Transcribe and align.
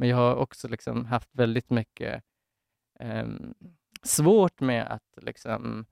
Men 0.00 0.08
jag 0.08 0.16
har 0.16 0.34
också 0.34 0.68
liksom 0.68 1.04
haft 1.04 1.28
väldigt 1.32 1.70
mycket 1.70 2.22
ehm, 3.00 3.54
svårt 4.02 4.60
med 4.60 4.86
att 4.92 5.24
liksom 5.24 5.86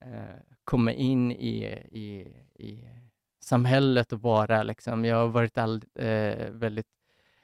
eh, 0.00 0.40
komma 0.64 0.92
in 0.92 1.32
i, 1.32 1.64
i, 1.90 2.28
i 2.64 2.88
samhället 3.40 4.12
och 4.12 4.20
vara 4.20 4.62
liksom, 4.62 5.04
jag 5.04 5.16
har 5.16 5.28
varit 5.28 5.58
all, 5.58 5.82
eh, 5.94 6.50
väldigt, 6.50 6.86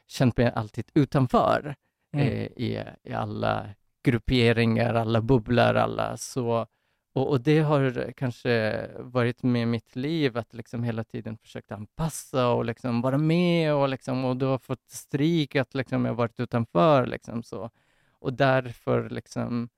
känt 0.06 0.36
mig 0.36 0.52
alltid 0.54 0.90
utanför 0.94 1.74
Mm. 2.12 2.26
eh, 2.28 2.44
i, 2.44 2.84
i 3.02 3.12
alla 3.12 3.68
grupperingar, 4.02 4.94
alla 4.94 5.20
bubblor, 5.20 5.74
alla 5.76 6.16
så. 6.16 6.66
Och, 7.12 7.28
och 7.30 7.40
det 7.40 7.58
har 7.60 8.12
kanske 8.12 8.86
varit 8.98 9.42
med 9.42 9.68
mitt 9.68 9.96
liv, 9.96 10.38
att 10.38 10.54
liksom 10.54 10.82
hela 10.82 11.04
tiden 11.04 11.38
försökt 11.38 11.72
anpassa 11.72 12.48
och 12.48 12.64
liksom 12.64 13.00
vara 13.00 13.18
med 13.18 13.74
och, 13.74 13.88
liksom, 13.88 14.24
och 14.24 14.36
då 14.36 14.46
har 14.48 14.58
fått 14.58 14.88
stryk 14.90 15.56
att 15.56 15.74
liksom 15.74 16.04
jag 16.04 16.14
varit 16.14 16.40
utanför. 16.40 17.06
Liksom 17.06 17.42
så. 17.42 17.70
Och 18.12 18.32
därför 18.32 19.10
liksom, 19.10 19.68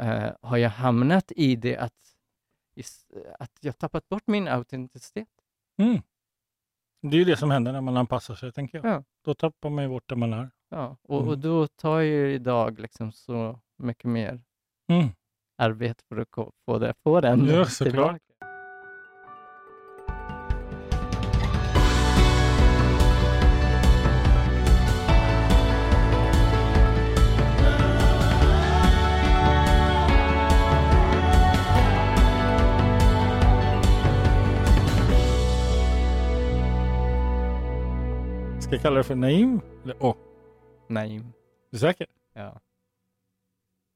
eh, 0.00 0.30
har 0.42 0.56
jag 0.56 0.70
hamnat 0.70 1.32
i 1.36 1.56
det 1.56 1.76
att, 1.76 2.16
is- 2.74 3.06
att 3.38 3.52
jag 3.60 3.78
tappat 3.78 4.08
bort 4.08 4.26
min 4.26 4.48
autenticitet. 4.48 5.28
Mm. 5.78 6.02
Det 7.02 7.16
är 7.16 7.18
ju 7.18 7.24
det 7.24 7.36
som 7.36 7.50
händer 7.50 7.72
när 7.72 7.80
man 7.80 7.96
anpassar 7.96 8.34
sig, 8.34 8.52
tänker 8.52 8.78
jag. 8.78 8.86
Ja. 8.86 9.04
Då 9.24 9.34
tappar 9.34 9.70
man 9.70 9.84
ju 9.84 9.90
bort 9.90 10.08
det 10.08 10.16
man 10.16 10.32
är. 10.32 10.50
Ja, 10.68 10.96
och, 11.02 11.16
och 11.20 11.26
Mm. 11.26 11.40
då 11.40 11.66
tar 11.66 12.00
jag 12.00 12.30
idag 12.32 12.78
liksom 12.80 13.12
så 13.12 13.60
mycket 13.76 14.04
mer 14.04 14.40
Mm. 14.88 15.08
Arbete 15.56 16.04
för 16.08 16.16
att 16.16 16.28
få, 16.66 16.78
det, 16.78 16.94
få 17.04 17.20
den 17.20 17.46
Ja, 17.46 17.64
tillbaka. 17.64 18.18
Ska 38.60 38.74
jag 38.74 38.82
kalla 38.82 38.96
det 38.96 39.04
för 39.04 39.14
Naim? 39.14 39.60
Eller 39.84 40.14
Nej. 40.88 41.16
är 41.16 41.22
du 41.70 41.78
säker? 41.78 42.06
Ja, 42.34 42.60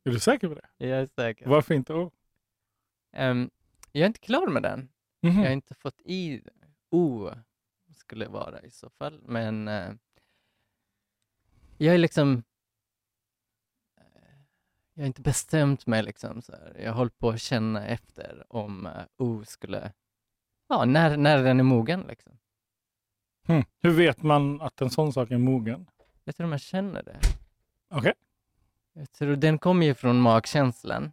Är 0.08 0.12
du 0.12 0.20
säker 0.20 0.48
på 0.48 0.54
det? 0.54 0.68
jag 0.76 1.00
är 1.00 1.06
säker. 1.06 1.48
Varför 1.48 1.74
inte 1.74 1.94
Åh? 1.94 2.10
Ehm, 3.12 3.50
jag 3.92 4.02
är 4.02 4.06
inte 4.06 4.20
klar 4.20 4.46
med 4.46 4.62
den. 4.62 4.88
Mhm. 5.22 5.38
Jag 5.38 5.44
har 5.44 5.52
inte 5.52 5.74
fått 5.74 6.00
i 6.04 6.42
O 6.90 7.30
skulle 7.96 8.28
vara 8.28 8.62
i 8.62 8.70
så 8.70 8.90
fall, 8.90 9.20
men 9.22 9.68
eh, 9.68 9.92
jag 11.78 11.94
är 11.94 11.98
liksom 11.98 12.42
eh, 13.96 14.38
jag 14.94 15.02
har 15.02 15.06
inte 15.06 15.20
bestämt 15.20 15.86
mig 15.86 16.02
liksom 16.02 16.42
så 16.42 16.52
här. 16.52 16.76
Jag 16.84 16.92
håller 16.92 17.10
på 17.10 17.30
att 17.30 17.40
känna 17.40 17.86
efter 17.86 18.44
om 18.48 18.86
eh, 18.86 18.92
O 19.16 19.44
skulle, 19.44 19.92
ja, 20.68 20.84
när, 20.84 21.16
när 21.16 21.42
den 21.42 21.60
är 21.60 21.64
mogen 21.64 22.00
liksom. 22.08 22.38
Hmm. 23.46 23.64
Hur 23.78 23.90
vet 23.90 24.22
man 24.22 24.60
att 24.60 24.80
en 24.80 24.90
sån 24.90 25.12
sak 25.12 25.30
är 25.30 25.38
mogen? 25.38 25.90
Jag 26.24 26.36
tror 26.36 26.46
man 26.46 26.58
känner 26.58 27.02
det. 27.02 27.20
Okej. 27.90 28.12
Jag 28.98 29.12
tror 29.12 29.36
den 29.36 29.58
kommer 29.58 29.86
ju 29.86 29.94
från 29.94 30.20
magkänslan. 30.20 31.12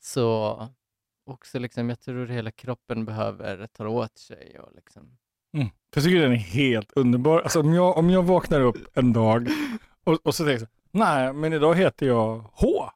Så 0.00 0.58
också 1.26 1.58
liksom, 1.58 1.88
jag 1.88 2.00
tror 2.00 2.26
hela 2.26 2.50
kroppen 2.50 3.04
behöver 3.04 3.66
ta 3.66 3.88
åt 3.88 4.18
sig 4.18 4.58
och 4.58 4.70
liksom. 4.74 5.02
Mm. 5.54 5.68
Jag 5.94 6.04
tycker 6.04 6.20
den 6.20 6.32
är 6.32 6.36
helt 6.36 6.92
underbar. 6.92 7.40
Alltså, 7.40 7.60
om, 7.60 7.74
jag, 7.74 7.96
om 7.98 8.10
jag 8.10 8.22
vaknar 8.22 8.60
upp 8.60 8.96
en 8.96 9.12
dag 9.12 9.48
och, 10.04 10.26
och 10.26 10.34
så 10.34 10.44
tänker 10.44 10.52
jag, 10.52 10.60
så, 10.60 10.66
nej 10.90 11.32
men 11.32 11.52
idag 11.52 11.74
heter 11.74 12.06
jag 12.06 12.44
H. 12.52 12.90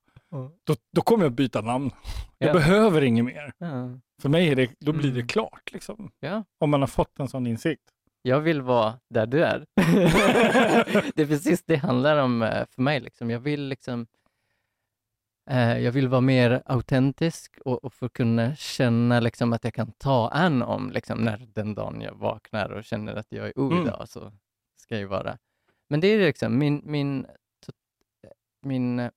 Då, 0.65 0.77
då 0.93 1.03
kommer 1.03 1.25
jag 1.25 1.33
byta 1.33 1.61
namn. 1.61 1.91
Jag 2.39 2.49
Ja. 2.49 2.53
behöver 2.55 3.03
inget 3.03 3.25
mer. 3.25 3.53
Ja. 3.59 3.99
För 4.23 4.29
mig 4.29 4.49
är 4.49 4.57
det, 4.57 4.71
då 4.81 4.93
blir 4.93 5.11
det 5.11 5.15
Mm. 5.17 5.27
klart. 5.29 5.71
Liksom. 5.73 6.11
ja. 6.21 6.45
Om 6.59 6.71
man 6.71 6.81
har 6.81 6.87
fått 6.89 7.21
en 7.21 7.29
sån 7.29 7.47
insikt. 7.47 7.83
Jag 8.23 8.41
vill 8.41 8.63
vara 8.63 8.95
där 9.11 9.27
du 9.27 9.45
är. 9.45 9.65
det 11.15 11.23
är 11.23 11.27
precis 11.27 11.63
det 11.67 11.77
handlar 11.77 12.17
om 12.17 12.43
eh, 12.43 12.65
för 12.75 12.83
mig. 12.83 13.01
Liksom. 13.01 13.31
Jag 13.31 13.41
vill 13.41 13.63
liksom 13.69 14.07
jag 15.59 15.93
vill 15.93 16.09
vara 16.09 16.21
mer 16.21 16.63
autentisk 16.67 17.59
och, 17.65 17.85
och 17.85 17.95
få 17.95 18.09
kunna 18.09 18.57
känna 18.57 19.21
liksom, 19.21 19.53
att 19.53 19.65
jag 19.65 19.75
kan 19.75 19.93
ta 19.93 20.29
an 20.29 20.63
om 20.63 20.91
liksom, 20.91 21.19
när 21.19 21.39
den 21.55 21.75
dagen 21.75 22.01
jag 22.01 22.15
vaknar 22.15 22.71
och 22.71 22.85
känner 22.85 23.15
att 23.15 23.33
jag 23.33 23.47
är 23.47 23.59
o 23.59 23.73
Mm. 23.73 24.07
så 24.07 24.33
ska 24.77 24.99
jag 24.99 25.09
vara. 25.09 25.39
Men 25.89 26.01
det 26.01 26.07
är 26.07 26.19
liksom 26.19 26.59
min, 26.59 26.83
min, 26.85 27.27
min 28.61 28.99
eh, 28.99 29.11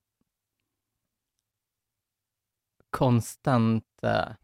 konstanta 2.90 4.36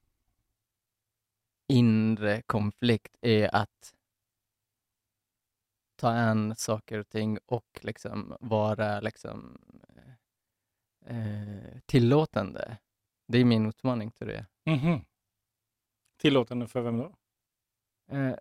inre 1.69 2.43
konflikt 2.43 3.17
är 3.21 3.55
att 3.55 3.95
ta 5.97 6.09
an 6.11 6.57
saker 6.57 6.99
och 6.99 7.09
ting 7.09 7.39
och 7.47 7.79
liksom 7.83 8.37
vara 8.41 9.01
liksom 9.01 9.59
eh, 11.11 11.79
tillåtande. 11.87 12.79
Det 13.29 13.39
är 13.39 13.45
min 13.45 13.67
utmaning 13.67 14.11
tror 14.11 14.31
jag. 14.31 14.45
Mhm. 14.77 15.05
Tillåtande 16.19 16.67
för 16.67 16.81
vem 16.81 16.99
då? 16.99 17.15
Eh, 18.11 18.35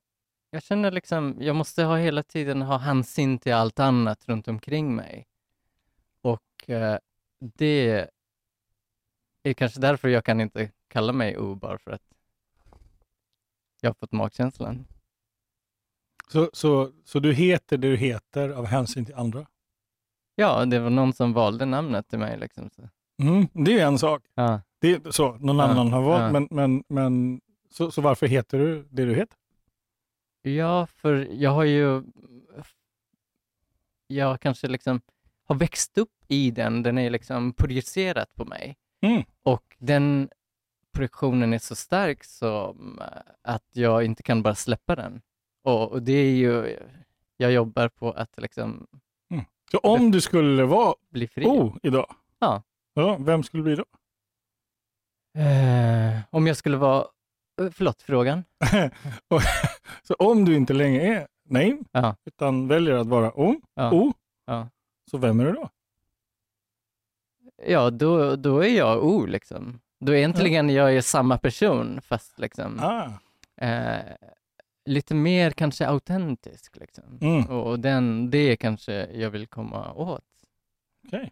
jag 0.50 0.63
känner 0.63 0.91
liksom, 0.91 1.35
jag 1.40 1.56
måste 1.56 1.84
ha 1.84 1.97
hela 1.97 2.24
tiden 2.24 2.62
ha 2.62 2.78
hänsyn 2.78 3.40
till 3.40 3.53
allt 3.53 3.80
annat 3.80 4.28
runt 4.28 4.47
omkring 4.47 4.96
mig. 4.96 5.28
Och 6.22 6.69
eh, 6.69 6.97
det 7.40 8.09
är 9.44 9.53
kanske 9.53 9.80
därför 9.80 10.07
jag 10.07 10.25
kan 10.25 10.41
inte 10.41 10.72
kalla 10.88 11.13
mig 11.13 11.38
O 11.38 11.56
bara 11.56 11.78
för 11.78 11.91
att 11.91 12.13
jag 13.81 13.90
har 13.90 13.94
fått 13.94 14.12
magkänslan. 14.12 14.88
Så, 16.28 16.50
så, 16.53 16.91
så 17.06 17.19
du 17.19 17.34
heter 17.34 17.78
det 17.78 17.90
du 17.90 17.97
heter 17.97 18.50
av 18.50 18.66
hänsyn 18.66 19.06
till 19.06 19.16
andra? 19.16 19.47
Ja, 20.40 20.66
det 20.66 20.80
var 20.80 20.90
någon 20.90 21.14
som 21.14 21.34
valde 21.34 21.66
namnet 21.66 22.08
till 22.08 22.20
mig 22.20 22.38
liksom. 22.38 22.70
Så. 22.70 22.90
Mm. 23.22 23.48
Det 23.54 23.72
är 23.72 23.76
ju 23.76 23.80
en 23.82 24.00
sak. 24.00 24.24
Ja. 24.36 24.62
Det 24.80 24.92
är 24.94 25.12
så, 25.12 25.32
någon 25.32 25.58
Ja, 25.58 25.64
annan 25.64 25.94
har 25.94 26.02
valt. 26.02 26.22
ja. 26.22 26.32
Men, 26.32 26.48
men, 26.52 26.84
men 26.88 27.42
så, 27.70 27.92
så 27.92 28.02
varför 28.02 28.28
heter 28.28 28.60
du 28.60 28.88
det 28.90 29.06
du 29.06 29.16
heter? 29.16 29.38
Ja, 30.42 30.86
för 30.88 31.28
jag 31.32 31.52
har 31.52 31.64
ju... 31.64 32.04
Jag 34.08 34.42
kanske 34.42 34.68
liksom 34.68 35.02
har 35.44 35.56
växt 35.56 35.98
upp 35.98 36.14
i 36.28 36.52
den. 36.52 36.84
Den 36.84 36.98
är 36.98 37.10
liksom 37.10 37.54
projicerat 37.54 38.36
på 38.36 38.46
mig. 38.46 38.78
Mm. 39.02 39.24
Och 39.44 39.76
den 39.80 40.30
projektionen 40.94 41.54
är 41.54 41.60
så 41.60 41.76
stark 41.76 42.24
som 42.24 43.02
att 43.42 43.64
jag 43.72 44.04
inte 44.04 44.24
kan 44.24 44.42
bara 44.42 44.56
släppa 44.56 44.96
den. 44.96 45.22
Och, 45.64 45.92
och 45.92 46.04
det 46.04 46.14
är 46.14 46.36
ju... 46.36 46.78
Jag 47.38 47.52
jobbar 47.52 47.90
på 47.90 48.12
att 48.12 48.34
liksom 48.38 48.88
Så 49.72 49.78
om 49.78 50.12
du 50.12 50.22
skulle 50.22 50.63
vara 50.63 50.96
bli 51.09 51.28
fri. 51.28 51.46
O 51.46 51.80
idag, 51.84 52.16
Ja. 52.40 52.63
ja, 52.94 53.18
vem 53.19 53.44
skulle 53.44 53.59
du 53.63 53.63
bli 53.63 53.75
då? 53.75 53.85
Eh, 55.41 56.19
om 56.30 56.47
jag 56.47 56.57
skulle 56.57 56.78
vara... 56.78 57.06
eh, 57.62 57.69
Förlåt, 57.72 58.02
frågan? 58.02 58.44
Och- 59.28 59.41
så 60.03 60.13
om 60.13 60.46
du 60.46 60.56
inte 60.56 60.74
längre 60.74 61.02
är 61.03 61.28
Naim, 61.46 61.85
Ja. 61.91 62.16
utan 62.25 62.68
väljer 62.68 62.94
att 62.96 63.07
vara 63.07 63.40
O, 63.40 63.62
Ja. 63.74 63.91
o 63.94 64.13
Ja. 64.46 64.69
så 65.12 65.18
vem 65.18 65.40
är 65.40 65.46
du 65.46 65.52
då? 65.52 65.69
Ja, 67.68 67.90
då, 67.90 68.36
då 68.36 68.63
är 68.63 68.78
jag 68.78 69.03
O 69.06 69.25
liksom. 69.25 69.80
Då 70.00 70.12
är 70.12 70.16
egentligen 70.18 70.69
jag 70.69 70.96
är 70.96 71.01
samma 71.01 71.38
person 71.38 72.01
fast 72.01 72.40
liksom 72.40 72.80
Ah. 72.80 73.03
eh, 73.66 74.16
lite 74.90 75.16
mer 75.16 75.52
kanske 75.52 75.88
autentisk 75.88 76.76
liksom. 76.76 77.18
Mm. 77.22 77.46
Och, 77.46 77.80
den, 77.80 78.30
det 78.30 78.56
kanske 78.56 78.94
jag 79.14 79.30
vill 79.30 79.48
komma 79.48 79.94
åt. 79.94 80.24
Okej. 81.08 81.31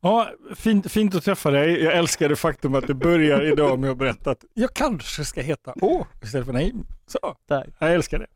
Ja, 0.00 0.30
fint, 0.56 0.92
fint 0.92 1.14
att 1.14 1.24
träffa 1.24 1.50
dig. 1.50 1.82
Jag 1.82 1.96
älskar 1.96 2.28
det 2.28 2.36
faktum 2.36 2.74
att 2.74 2.86
du 2.86 2.94
börjar 2.94 3.52
idag 3.52 3.78
med 3.78 3.90
att 3.90 3.98
berätta 3.98 4.30
att 4.30 4.44
jag 4.54 4.74
kanske 4.74 5.24
ska 5.24 5.40
heta 5.40 5.74
Å 5.82 6.06
istället 6.22 6.46
för 6.46 6.52
Naim. 6.52 6.86
Så, 7.06 7.36
Tack. 7.46 7.68
jag 7.78 7.94
älskar 7.94 8.18
det. 8.18 8.26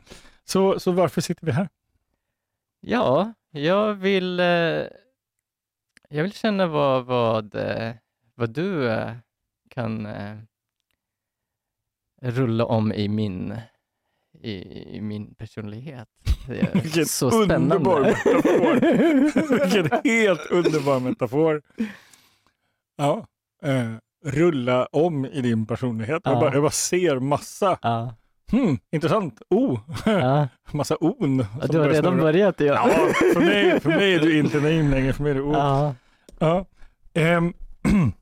Så, 0.44 0.80
så 0.80 0.92
varför 0.92 1.20
sitter 1.20 1.46
vi 1.46 1.52
här? 1.52 1.68
Ja, 2.80 3.32
jag 3.50 3.94
vill, 3.94 4.40
eh, 4.40 4.46
jag 6.08 6.22
vill 6.22 6.32
känna 6.32 6.66
vad, 6.66 7.04
vad, 7.04 7.54
eh, 7.54 7.92
vad 8.34 8.50
du 8.50 8.88
eh, 8.88 9.12
kan 9.68 10.06
rulla 12.22 12.64
om 12.64 12.92
i 12.92 13.08
min, 13.08 13.54
i, 14.42 14.52
i 14.96 15.00
min 15.00 15.34
personlighet. 15.34 16.08
Vilken 16.82 17.06
så 17.06 17.30
spännande. 17.30 17.74
underbar 17.76 18.00
metafor. 18.00 18.80
Vilken 19.74 20.00
helt 20.04 20.50
underbar 20.50 21.00
metafor. 21.00 21.62
Ja, 22.96 23.26
eh, 23.62 23.90
rulla 24.24 24.86
om 24.86 25.26
i 25.26 25.40
din 25.40 25.66
personlighet. 25.66 26.20
Jag, 26.24 26.34
Ja. 26.36 26.40
bara, 26.40 26.52
jag 26.54 26.62
bara 26.62 26.70
ser 26.70 27.18
massa 27.20 27.78
ja. 27.82 28.14
Hmm, 28.50 28.78
intressant. 28.92 29.42
O. 29.50 29.78
Ja. 30.06 30.48
Massa 30.72 30.96
on. 31.00 31.36
Du 31.70 31.78
har 31.78 31.88
redan 31.88 32.12
snurra. 32.12 32.22
börjat. 32.22 32.60
Ja. 32.60 32.64
Ja, 32.66 32.88
för 33.34 33.40
mig, 33.40 33.80
för 33.80 33.90
mig 33.90 34.14
är 34.14 34.20
du 34.20 34.38
inte 34.38 34.56
name 34.56 34.90
längre. 34.90 35.12
För 35.12 35.22
mig 35.22 35.30
är 35.30 35.34
du 35.34 35.42
o. 35.42 35.52
Ja. 35.52 35.94
Ja. 36.38 36.66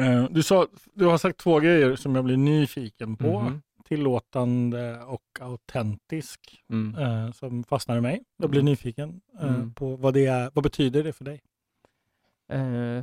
Ehm, 0.00 0.24
eh, 0.24 0.30
du, 0.30 0.42
sa, 0.42 0.66
du 0.94 1.04
har 1.06 1.18
sagt 1.18 1.38
två 1.38 1.60
grejer 1.60 1.96
som 1.96 2.14
jag 2.14 2.24
blir 2.24 2.36
nyfiken 2.36 3.16
på. 3.16 3.40
Mhm. 3.40 3.62
Tillåtande 3.84 5.00
och 5.04 5.22
autentisk 5.40 6.64
Mm. 6.70 6.94
eh, 7.02 7.32
som 7.32 7.64
fastnar 7.64 7.96
i 7.96 8.00
mig. 8.00 8.22
Jag 8.36 8.50
blir 8.50 8.60
Mm. 8.60 8.70
nyfiken 8.70 9.20
eh, 9.40 9.48
Mm. 9.48 9.74
på 9.74 9.96
vad 9.96 10.14
det 10.14 10.26
är. 10.26 10.50
Vad 10.54 10.64
betyder 10.64 11.04
det 11.04 11.12
för 11.12 11.24
dig? 11.24 11.40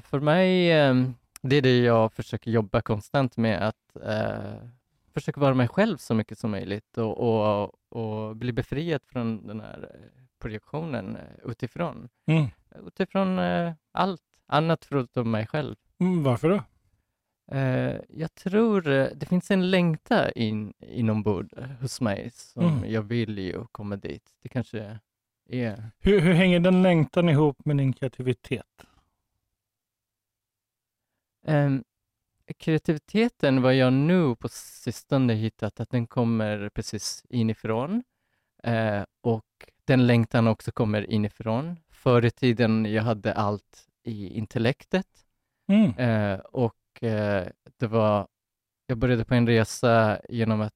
För 0.04 0.20
mig, 0.20 0.72
eh, 0.72 0.96
det 1.42 1.56
är 1.56 1.62
det 1.62 1.80
jag 1.80 2.14
försöker 2.14 2.52
jobba 2.52 2.82
konstant 2.82 3.38
med, 3.38 3.68
att 3.68 3.96
eh, 4.06 4.68
försöka 5.14 5.42
vara 5.42 5.54
mig 5.54 5.68
själv 5.68 5.98
så 5.98 6.14
mycket 6.14 6.40
som 6.40 6.52
möjligt 6.52 6.98
och, 6.98 7.18
och, 7.18 7.72
och 7.90 8.36
bli 8.36 8.52
befriad 8.54 9.02
från 9.06 9.48
den 9.48 9.60
här 9.60 9.90
projektionen 10.40 11.18
utifrån. 11.46 12.10
Mm. 12.28 12.48
Utifrån 12.88 13.40
eh, 13.40 13.74
allt 13.92 14.22
annat 14.48 14.86
förutom 14.86 15.32
mig 15.32 15.48
själv. 15.48 15.76
Mm, 16.00 16.24
varför 16.24 16.50
då? 16.50 16.64
Eh, 17.51 17.96
jag 18.10 18.36
tror 18.36 18.88
eh, 18.88 19.07
det 19.16 19.25
finns 19.25 19.51
en 19.51 19.72
längtan 19.72 20.30
in, 20.36 20.74
inombords 20.80 21.54
eh, 21.54 21.69
hos 21.81 22.01
mig 22.01 22.31
som 22.34 22.63
Mm. 22.78 22.92
jag 22.92 23.01
vill 23.01 23.38
ju 23.38 23.66
komma 23.72 23.96
dit. 23.96 24.30
Det 24.42 24.50
kanske 24.50 25.00
är... 25.50 25.92
Hur, 26.00 26.19
hur 26.19 26.34
hänger 26.34 26.60
den 26.60 26.81
längtan 26.84 27.30
ihop 27.30 27.66
med 27.66 27.78
din 27.78 27.94
kreativitet? 27.94 28.86
Ehm, 31.46 31.84
kreativiteten, 32.57 33.62
vad 33.62 33.75
jag 33.75 33.94
nu 33.94 34.36
på 34.36 34.50
sistone 34.50 35.34
hittat, 35.34 35.80
att 35.80 35.90
den 35.90 36.07
kommer 36.07 36.69
precis 36.69 37.24
inifrån. 37.30 38.04
Eh, 38.63 39.04
och 39.22 39.45
den 39.86 40.07
längtan 40.07 40.48
också 40.48 40.72
kommer 40.72 41.12
inifrån. 41.12 41.80
Förr 41.90 42.25
i 42.25 42.31
tiden 42.31 42.86
jag 42.86 43.04
hade 43.04 43.34
allt 43.34 43.88
i 44.04 44.38
intellektet. 44.38 45.07
Mm. 45.68 45.92
Eh, 45.98 46.40
och 46.40 46.75
det 47.78 47.88
var, 47.88 48.28
jag 48.86 48.98
började 48.98 49.26
på 49.26 49.34
en 49.34 49.48
resa 49.48 50.22
genom 50.30 50.62
att 50.62 50.74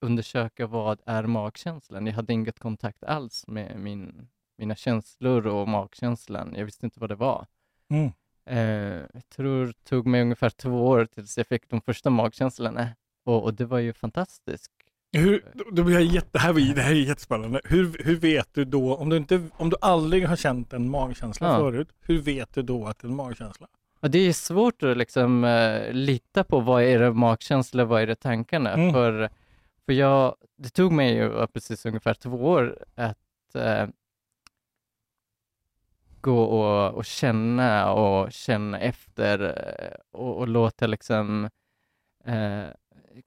undersöka 0.00 0.66
vad 0.66 1.00
är 1.06 1.22
magkänslan. 1.22 2.06
Jag 2.06 2.14
hade 2.14 2.32
inget 2.32 2.58
kontakt 2.58 3.04
alls 3.04 3.44
med 3.46 3.80
min, 3.80 4.28
mina 4.58 4.74
känslor 4.74 5.46
och 5.46 5.68
magkänslan. 5.68 6.54
Jag 6.56 6.64
visste 6.64 6.86
inte 6.86 7.00
vad 7.00 7.10
det 7.10 7.14
var. 7.14 7.46
Mm. 7.90 8.12
Eh, 8.44 9.06
jag 9.14 9.28
tror 9.28 9.66
det 9.66 9.84
tog 9.84 10.06
mig 10.06 10.22
ungefär 10.22 10.50
två 10.50 10.86
år 10.86 11.06
tills 11.06 11.38
jag 11.38 11.46
fick 11.46 11.68
de 11.68 11.80
första 11.80 12.10
magkänslorna. 12.10 12.88
Och, 13.24 13.44
och 13.44 13.54
det 13.54 13.64
var 13.64 13.78
ju 13.78 13.92
fantastiskt. 13.92 14.72
Hur, 15.12 15.44
då 15.72 15.82
blir 15.82 15.94
jag 15.94 16.04
jätte, 16.04 16.28
det, 16.32 16.38
här, 16.38 16.74
det 16.74 16.82
här 16.82 16.90
är 16.90 16.94
jättespännande. 16.94 17.60
Hur, 17.64 18.04
hur 18.04 18.16
vet 18.16 18.54
du 18.54 18.64
då, 18.64 18.96
om 18.96 19.08
du, 19.08 19.16
inte, 19.16 19.48
om 19.56 19.70
du 19.70 19.76
aldrig 19.80 20.26
har 20.28 20.36
känt 20.36 20.72
en 20.72 20.90
magkänsla 20.90 21.48
Ja. 21.48 21.58
förut, 21.58 21.88
hur 22.00 22.18
vet 22.22 22.54
du 22.54 22.62
då 22.62 22.86
att 22.86 22.98
det 22.98 23.06
är 23.06 23.08
en 23.08 23.16
magkänsla? 23.16 23.68
Och 24.00 24.10
det 24.10 24.18
är 24.18 24.32
svårt 24.32 24.82
att 24.82 24.96
liksom 24.96 25.44
eh, 25.44 25.92
lita 25.92 26.44
på 26.44 26.60
vad 26.60 26.82
är 26.82 26.98
det 26.98 27.12
magkänsla, 27.12 27.84
vad 27.84 28.02
är 28.02 28.06
det 28.06 28.14
tankarna? 28.14 28.72
Mm. 28.72 28.92
För, 28.92 29.30
för 29.86 29.92
jag, 29.92 30.34
det 30.56 30.68
tog 30.68 30.92
mig 30.92 31.14
ju 31.14 31.46
precis 31.46 31.86
ungefär 31.86 32.14
två 32.14 32.36
år 32.36 32.84
att 32.94 33.54
eh, 33.54 33.86
gå 36.20 36.42
och, 36.42 36.94
och 36.94 37.04
känna 37.04 37.92
och 37.92 38.32
känna 38.32 38.78
efter 38.78 39.40
eh, 39.40 40.20
och, 40.20 40.36
och 40.36 40.48
låta 40.48 40.86
liksom 40.86 41.50
eh, 42.24 42.64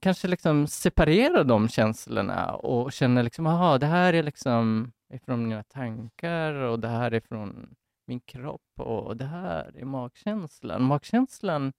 kanske 0.00 0.28
liksom 0.28 0.66
separera 0.66 1.44
de 1.44 1.68
känslorna 1.68 2.54
och 2.54 2.92
känna 2.92 3.22
liksom, 3.22 3.46
aha, 3.46 3.78
det 3.78 3.86
här 3.86 4.12
är 4.12 4.22
liksom 4.22 4.92
ifrån 5.14 5.48
mina 5.48 5.62
tankar 5.62 6.54
och 6.54 6.80
det 6.80 6.88
här 6.88 7.10
är 7.10 7.20
från 7.20 7.74
min 8.04 8.20
kropp 8.20 8.72
och 8.80 9.16
det 9.16 9.24
här 9.24 9.76
är 9.76 9.84
magkänslan. 9.84 10.82
Magkänslan, 10.82 11.72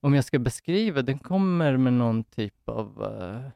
om 0.00 0.14
jag 0.14 0.24
ska 0.24 0.38
beskriva, 0.38 1.02
den 1.02 1.18
kommer 1.18 1.76
med 1.76 1.92
någon 1.92 2.24
typ 2.24 2.68
av 2.68 3.04
eh, 3.04 3.50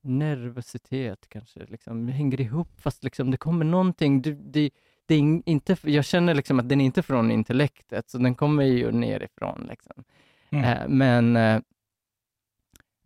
nervositet 0.00 1.28
kanske, 1.28 1.66
liksom 1.66 2.06
det 2.06 2.12
hänger 2.12 2.40
ihop 2.40 2.80
fast 2.80 3.04
liksom 3.04 3.30
det 3.30 3.36
kommer 3.36 3.64
någonting, 3.64 4.22
det, 4.22 4.32
det, 4.32 4.70
det 5.06 5.14
är 5.14 5.18
in- 5.18 5.42
inte, 5.46 5.76
jag 5.82 6.04
känner 6.04 6.34
liksom 6.34 6.58
att 6.58 6.68
den 6.68 6.80
är 6.80 6.84
inte 6.84 7.02
från 7.02 7.30
intellektet, 7.30 8.10
så 8.10 8.18
den 8.18 8.34
kommer 8.34 8.64
ju 8.64 8.92
nerifrån. 8.92 9.66
Liksom. 9.70 10.04
Mm. 10.50 10.64
Eh, 10.64 10.88
men, 10.88 11.36
eh, 11.36 11.60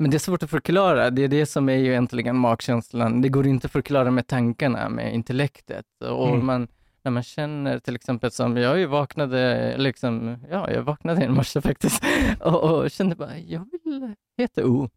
men 0.03 0.11
det 0.11 0.17
är 0.17 0.19
svårt 0.19 0.43
att 0.43 0.51
förklara. 0.51 1.11
Det 1.11 1.25
är 1.25 1.29
det 1.29 1.47
som 1.47 1.69
är 1.69 1.77
ju 1.77 1.87
egentligen 1.91 2.37
magkänslan. 2.37 3.21
Det 3.23 3.29
går 3.29 3.47
inte 3.47 3.67
att 3.67 3.73
förklara 3.73 4.11
med 4.11 4.27
tankarna, 4.27 4.89
med 4.89 5.15
intellektet. 5.15 5.87
Och 6.11 6.29
Mm. 6.29 6.47
man, 6.47 6.69
när 7.03 7.11
man 7.13 7.23
känner 7.23 7.79
till 7.79 7.95
exempel 7.97 8.31
som, 8.31 8.57
jag 8.57 8.79
ju 8.79 8.87
vaknade, 8.87 9.75
liksom, 9.79 10.37
ja, 10.51 10.71
jag 10.71 10.83
vaknade 10.83 11.25
i 11.25 11.29
morse 11.29 11.61
faktiskt 11.61 12.05
och, 12.41 12.63
och 12.63 12.91
kände 12.91 13.17
bara, 13.17 13.39
jag 13.39 13.69
vill 13.73 14.15
heta 14.37 14.65
O. 14.67 14.89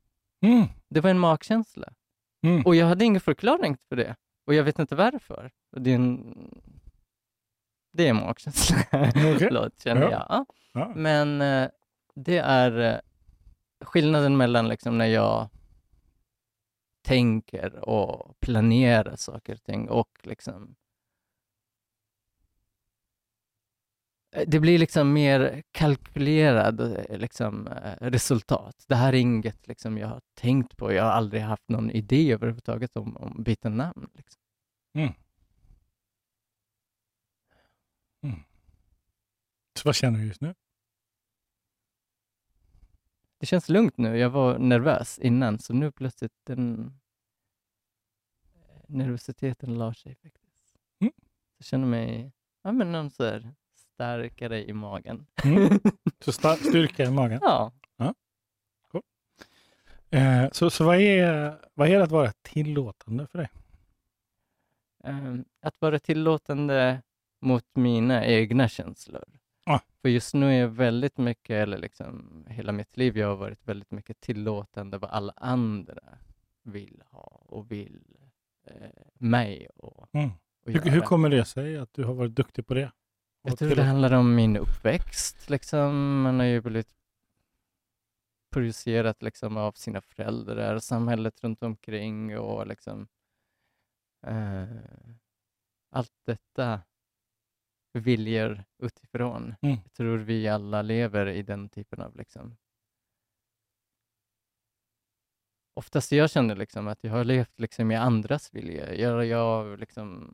Mm. 0.45 0.65
Det 0.89 0.99
var 1.01 1.09
en 1.09 1.19
magkänsla. 1.19 1.87
Mm. 2.45 2.61
Och 2.65 2.75
jag 2.75 2.85
hade 2.87 3.05
ingen 3.05 3.21
förklaring 3.21 3.77
för 3.89 3.95
det. 3.95 4.15
Och 4.47 4.53
jag 4.53 4.63
vet 4.63 4.79
inte 4.79 4.95
varför. 4.95 5.51
Det 5.77 5.91
är 5.91 5.95
en, 5.95 6.35
det 7.93 8.05
är 8.05 8.09
en 8.09 8.15
magkänsla. 8.15 8.77
Okej. 8.91 9.35
Förlåt, 9.39 9.79
känner 9.79 10.01
Ja. 10.01 10.09
jag. 10.29 10.45
Ja. 10.73 10.91
Men 10.95 11.41
eh, 11.41 11.69
det 12.15 12.37
är 12.37 12.79
eh, 12.93 12.99
skillnaden 13.85 14.37
mellan 14.37 14.67
liksom 14.67 14.97
när 14.97 15.05
jag 15.05 15.49
tänker 17.05 17.89
och 17.89 18.39
planerar 18.39 19.15
saker 19.15 19.53
och 19.53 19.63
ting 19.63 19.89
och 19.89 20.09
liksom 20.23 20.75
eh, 24.35 24.43
det 24.47 24.59
blir 24.59 24.79
liksom 24.79 25.13
mer 25.13 25.63
kalkylerad 25.71 26.81
eh, 26.81 27.17
liksom, 27.17 27.67
eh, 27.67 27.95
resultat. 27.99 28.85
Det 28.87 28.95
här 28.95 29.13
är 29.13 29.17
inget 29.17 29.67
liksom, 29.67 29.97
jag 29.97 30.07
har 30.07 30.21
tänkt 30.33 30.77
på. 30.77 30.93
Jag 30.93 31.03
har 31.03 31.11
aldrig 31.11 31.41
haft 31.41 31.69
någon 31.69 31.91
idé 31.91 32.31
överhuvudtaget 32.31 32.97
om, 32.97 33.17
om 33.17 33.43
byta 33.43 33.69
namn. 33.69 34.09
Liksom. 34.13 34.41
Mm. 34.97 35.13
Mm. 38.23 38.39
Så 39.79 39.81
vad 39.85 39.95
känner 39.95 40.19
du 40.19 40.27
just 40.27 40.41
nu? 40.41 40.55
Det 43.45 43.49
känns 43.49 43.69
lugnt 43.69 43.97
nu. 43.97 44.17
Jag 44.17 44.29
var 44.29 44.57
nervös 44.57 45.19
innan, 45.19 45.59
så 45.59 45.73
nu 45.73 45.91
plötsligt 45.91 46.33
den 46.43 46.93
nervositeten 48.87 49.77
la 49.77 49.93
sig 49.93 50.15
faktiskt. 50.15 50.75
Mm. 50.99 51.13
Jag 51.57 51.65
känner 51.65 51.87
mig 51.87 52.31
ja, 52.63 52.71
men 52.71 52.91
någon 52.91 53.09
så 53.09 53.23
här 53.23 53.53
starkare 53.75 54.65
i 54.65 54.73
magen. 54.73 55.27
Mm. 55.43 55.79
Så 56.19 56.31
stark 56.31 56.59
styrka 56.59 57.03
i 57.03 57.11
magen. 57.11 57.39
ja. 57.97 58.13
Eh, 60.09 60.49
så 60.51 60.69
så 60.69 60.85
vad, 60.85 60.97
är, 60.97 61.57
vad 61.73 61.89
är 61.89 61.97
det 61.97 62.03
att 62.03 62.11
vara 62.11 62.31
tillåtande 62.41 63.27
för 63.27 63.37
dig? 63.37 63.49
ehm, 65.03 65.45
att 65.61 65.81
vara 65.81 65.99
tillåtande 65.99 67.01
mot 67.41 67.65
mina 67.73 68.25
egna 68.25 68.69
känslor. 68.69 69.25
För 70.05 70.09
just 70.09 70.33
nu 70.33 70.45
är 70.45 70.59
jag 70.59 70.67
väldigt 70.67 71.17
mycket, 71.17 71.49
eller 71.49 71.77
liksom 71.77 72.45
hela 72.49 72.71
mitt 72.71 72.97
liv, 72.97 73.17
jag 73.17 73.27
har 73.27 73.35
varit 73.35 73.67
väldigt 73.67 73.91
mycket 73.91 74.19
tillåtande 74.19 74.97
vad 74.97 75.09
alla 75.11 75.33
andra 75.35 76.17
vill 76.63 77.03
ha 77.11 77.41
och 77.45 77.71
vill 77.71 78.17
eh, 78.67 78.89
mig 79.13 79.67
och, 79.75 80.09
Mm. 80.13 80.29
och 80.65 80.71
Hur, 80.71 80.81
hur 80.91 81.01
kommer 81.01 81.29
det 81.29 81.45
sig 81.45 81.77
att 81.77 81.93
du 81.93 82.03
har 82.03 82.13
varit 82.13 82.35
duktig 82.35 82.67
på 82.67 82.73
det? 82.73 82.91
Jag 83.41 83.53
Och 83.53 83.59
tror 83.59 83.75
det 83.75 83.83
handlar 83.83 84.13
om 84.13 84.35
min 84.35 84.57
uppväxt. 84.57 85.49
Liksom. 85.49 86.21
Man 86.21 86.39
har 86.39 86.45
ju 86.45 86.61
blivit 86.61 86.95
projicerat 88.53 89.21
liksom, 89.23 89.57
av 89.57 89.71
sina 89.71 90.01
föräldrar, 90.01 90.79
samhället 90.79 91.43
runt 91.43 91.63
omkring 91.63 92.39
och 92.39 92.67
liksom, 92.67 93.07
eh, 94.27 94.65
allt 95.91 96.13
detta 96.25 96.81
viljor 97.99 98.63
utifrån. 98.77 99.55
Mm. 99.61 99.77
Jag 99.83 99.93
tror 99.93 100.17
vi 100.17 100.47
alla 100.47 100.81
lever 100.81 101.27
i 101.27 101.41
den 101.41 101.69
typen 101.69 102.01
av 102.01 102.15
liksom, 102.15 102.55
Oftast 105.77 106.11
jag 106.11 106.29
känner 106.29 106.55
liksom 106.55 106.87
att 106.87 107.03
jag 107.03 107.11
har 107.11 107.23
levt 107.23 107.59
liksom 107.59 107.91
i 107.91 107.95
andras 107.95 108.53
viljor. 108.53 108.89
Jag, 108.89 109.25
jag 109.25 109.79
liksom, 109.79 110.31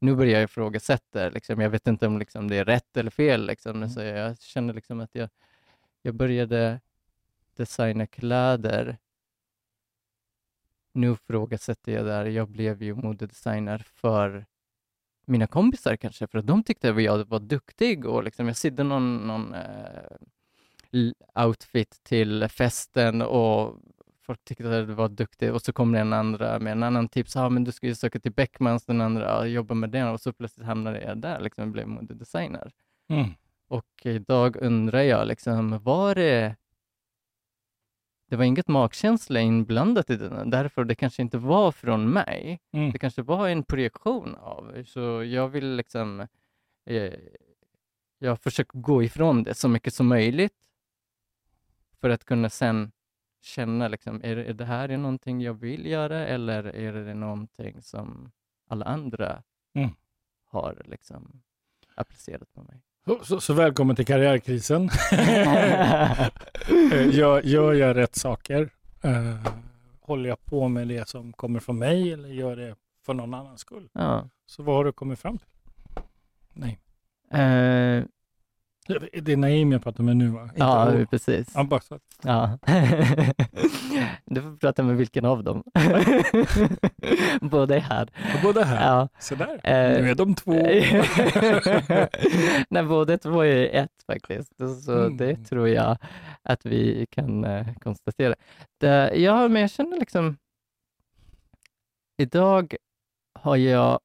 nu 0.00 0.16
börjar 0.16 0.32
jag 0.32 0.42
ifrågasätta, 0.42 1.28
liksom, 1.30 1.60
jag 1.60 1.70
vet 1.70 1.86
inte 1.86 2.06
om 2.06 2.18
liksom 2.18 2.48
det 2.48 2.56
är 2.56 2.64
rätt 2.64 2.96
eller 2.96 3.10
fel. 3.10 3.46
Liksom. 3.46 3.76
Mm. 3.76 3.88
Så 3.88 4.00
jag 4.00 4.40
känner 4.40 4.74
liksom 4.74 5.00
att 5.00 5.14
jag, 5.14 5.28
jag 6.02 6.14
började 6.14 6.80
designa 7.56 8.06
kläder. 8.06 8.98
Nu 10.92 11.12
ifrågasätter 11.12 11.92
jag 11.92 12.04
där, 12.06 12.24
jag 12.24 12.48
blev 12.48 12.82
ju 12.82 12.94
modedesigner 12.94 13.78
för 13.78 14.46
mina 15.26 15.46
kompisar 15.46 15.96
kanske, 15.96 16.26
för 16.26 16.38
att 16.38 16.46
de 16.46 16.62
tyckte 16.62 16.90
att 16.90 17.02
jag 17.02 17.24
var 17.28 17.40
duktig 17.40 18.06
och 18.06 18.24
liksom, 18.24 18.46
jag 18.46 18.56
sydde 18.56 18.82
någon, 18.82 19.16
någon 19.16 19.54
eh, 19.54 21.46
outfit 21.46 22.00
till 22.04 22.48
festen 22.48 23.22
och 23.22 23.78
folk 24.26 24.44
tyckte 24.44 24.80
att 24.80 24.88
det 24.88 24.94
var 24.94 25.08
duktigt 25.08 25.52
och 25.52 25.62
så 25.62 25.72
kom 25.72 25.92
det 25.92 26.00
en 26.00 26.12
andra 26.12 26.58
med 26.58 26.72
en 26.72 26.82
annan 26.82 27.08
tips, 27.08 27.34
ja 27.34 27.48
men 27.48 27.64
du 27.64 27.72
ska 27.72 27.86
ju 27.86 27.94
söka 27.94 28.20
till 28.20 28.32
Beckmans, 28.32 28.84
den 28.84 29.00
andra 29.00 29.24
ja, 29.24 29.46
jobba 29.46 29.74
med 29.74 29.90
den 29.90 30.08
och 30.08 30.20
så 30.20 30.32
plötsligt 30.32 30.66
hamnade 30.66 31.02
jag 31.02 31.18
där, 31.18 31.40
liksom 31.40 31.72
blev 31.72 31.88
modedesigner. 31.88 32.72
Mm. 33.08 33.30
Och 33.68 33.86
idag 34.02 34.56
undrar 34.56 35.02
jag, 35.02 35.26
liksom, 35.26 35.78
var 35.82 36.14
det... 36.14 36.56
Det 38.26 38.36
var 38.36 38.44
inget 38.44 38.68
magkänsla 38.68 39.40
inblandat 39.40 40.10
i 40.10 40.16
den, 40.16 40.50
därför 40.50 40.84
det 40.84 40.94
kanske 40.94 41.22
inte 41.22 41.38
var 41.38 41.72
från 41.72 42.10
mig. 42.10 42.60
Mm. 42.72 42.92
Det 42.92 42.98
kanske 42.98 43.22
var 43.22 43.48
en 43.48 43.64
projektion 43.64 44.34
av, 44.34 44.84
så 44.84 45.24
jag 45.24 45.48
vill 45.48 45.76
liksom... 45.76 46.26
Eh, 46.86 47.12
jag 48.18 48.40
försöker 48.40 48.78
gå 48.78 49.02
ifrån 49.02 49.42
det 49.42 49.54
så 49.54 49.68
mycket 49.68 49.94
som 49.94 50.06
möjligt 50.08 50.70
för 52.00 52.10
att 52.10 52.24
kunna 52.24 52.50
sen 52.50 52.92
känna, 53.40 53.88
liksom, 53.88 54.20
är, 54.24 54.36
är 54.36 54.52
det 54.52 54.64
här 54.64 54.88
är 54.88 54.96
någonting 54.96 55.40
jag 55.40 55.54
vill 55.54 55.86
göra 55.86 56.26
eller 56.26 56.64
är 56.64 56.92
det 56.92 57.14
någonting 57.14 57.82
som 57.82 58.30
alla 58.68 58.84
andra 58.84 59.42
Mm. 59.76 59.90
har 60.44 60.82
liksom 60.84 61.42
applicerat 61.94 62.52
på 62.52 62.62
mig? 62.62 62.82
Så, 63.06 63.24
så, 63.24 63.40
så 63.40 63.54
välkommen 63.54 63.96
till 63.96 64.06
karriärkrisen. 64.06 64.90
Eh, 66.92 67.14
gör, 67.14 67.42
gör 67.42 67.72
jag 67.72 67.96
rätt 67.96 68.14
saker? 68.16 68.70
Eh, 69.02 69.52
håller 70.00 70.28
jag 70.28 70.44
på 70.44 70.68
med 70.68 70.88
det 70.88 71.08
som 71.08 71.32
kommer 71.32 71.60
från 71.60 71.78
mig 71.78 72.12
eller 72.12 72.28
gör 72.28 72.56
det 72.56 72.74
för 73.06 73.14
någon 73.14 73.34
annans 73.34 73.60
skull? 73.60 73.88
ja. 73.92 74.28
Så 74.46 74.62
vad 74.62 74.76
har 74.76 74.84
du 74.84 74.92
kommit 74.92 75.18
fram 75.18 75.38
till? 75.38 75.48
Nej. 76.52 76.80
Eh, 77.30 78.04
Det 79.22 79.32
är 79.32 79.36
Naim 79.36 79.72
jag 79.72 79.82
pratar 79.82 80.04
med 80.04 80.16
nu 80.16 80.28
va? 80.28 80.42
Inte 80.42 80.54
ja, 80.56 80.92
Olof. 80.94 81.10
precis. 81.10 81.48
Ja, 81.54 81.64
bara 81.64 81.80
så 81.80 81.94
att- 81.94 82.02
Ja. 82.22 82.58
du 84.26 84.42
får 84.42 84.56
prata 84.56 84.82
med 84.82 84.96
vilken 84.96 85.24
av 85.24 85.44
dem. 85.44 85.62
Båda 87.40 87.76
är 87.76 87.80
här. 87.80 88.08
Och 88.34 88.40
båda 88.42 88.64
här. 88.64 88.86
Ja. 88.88 89.08
Så 89.18 89.34
där. 89.34 89.54
Eh, 89.64 90.02
Nu 90.02 90.10
är 90.10 90.14
de 90.14 90.34
två. 90.34 90.52
Nej, 92.70 92.82
båda 92.82 93.18
två 93.18 93.44
är 93.44 93.82
ett 93.82 94.02
faktiskt. 94.06 94.52
Så 94.84 94.92
Mm. 94.98 95.16
det 95.16 95.36
tror 95.36 95.68
jag 95.68 95.96
att 96.42 96.66
vi 96.66 97.06
kan 97.10 97.44
eh, 97.44 97.66
konstatera. 97.82 98.34
Det, 98.80 99.12
ja, 99.16 99.48
men 99.48 99.62
jag 99.62 99.70
känner 99.70 100.00
liksom... 100.00 100.36
Idag 102.22 102.74
har 103.40 103.56
jag 103.56 104.00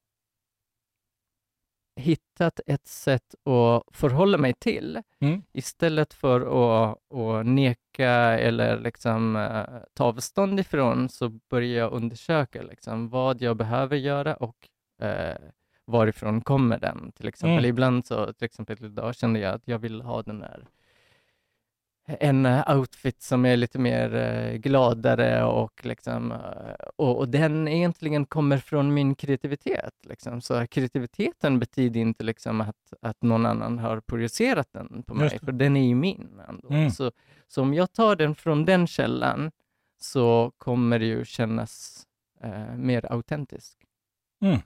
hittat 2.00 2.60
ett 2.66 2.86
sätt 2.86 3.34
att 3.34 3.96
förhålla 3.96 4.38
mig 4.38 4.54
till 4.54 5.02
Mm. 5.22 5.42
istället 5.52 6.14
för 6.14 6.40
att, 6.40 6.98
att 7.12 7.46
neka 7.46 8.10
eller 8.38 8.80
liksom, 8.80 9.36
eh, 9.36 9.64
ta 9.94 10.04
avstånd 10.04 10.60
ifrån 10.60 11.08
så 11.08 11.28
börjar 11.28 11.78
jag 11.78 11.92
undersöka 11.92 12.62
liksom, 12.62 13.08
vad 13.08 13.42
jag 13.42 13.56
behöver 13.56 13.96
göra 13.96 14.34
och 14.34 14.68
eh, 15.02 15.36
varifrån 15.84 16.40
kommer 16.40 16.78
den. 16.78 17.12
Till 17.12 17.28
exempel. 17.28 17.58
Mm. 17.58 17.70
Ibland 17.70 18.06
så, 18.06 18.32
till 18.32 18.44
exempel 18.44 18.84
idag 18.84 19.14
kände 19.14 19.40
jag 19.40 19.54
att 19.54 19.68
jag 19.68 19.78
vill 19.78 20.02
ha 20.02 20.22
den 20.22 20.42
här 20.42 20.66
en 22.20 22.46
eh, 22.46 22.76
outfit 22.78 23.22
som 23.22 23.44
är 23.46 23.56
lite 23.56 23.78
mer 23.78 24.14
eh, 24.14 24.56
gladare 24.56 25.44
och, 25.44 25.86
liksom, 25.86 26.32
eh, 26.32 26.38
och, 26.96 27.18
och 27.18 27.28
den 27.28 27.68
egentligen 27.68 28.26
kommer 28.26 28.58
från 28.58 28.94
min 28.94 29.14
kreativitet. 29.14 29.94
Liksom. 30.02 30.40
Så 30.40 30.66
kreativiteten 30.66 31.58
betyder 31.58 32.00
inte 32.00 32.24
liksom 32.24 32.60
att, 32.60 32.92
att 33.02 33.22
någon 33.22 33.46
annan 33.46 33.78
har 33.78 34.00
projicerat 34.00 34.68
den 34.72 35.02
på 35.02 35.14
mig, 35.14 35.38
för 35.38 35.52
den 35.52 35.76
är 35.76 35.88
ju 35.88 35.94
min. 35.94 36.40
Mm. 36.70 36.90
Så, 36.90 37.12
så 37.48 37.62
om 37.62 37.74
jag 37.74 37.92
tar 37.92 38.16
den 38.16 38.34
från 38.34 38.64
den 38.64 38.86
källan 38.86 39.50
så 40.00 40.52
kommer 40.58 40.98
det 40.98 41.06
ju 41.06 41.24
kännas 41.24 42.04
eh, 42.40 42.74
mer 42.76 43.12
autentisk. 43.12 43.78
Mm. 44.42 44.58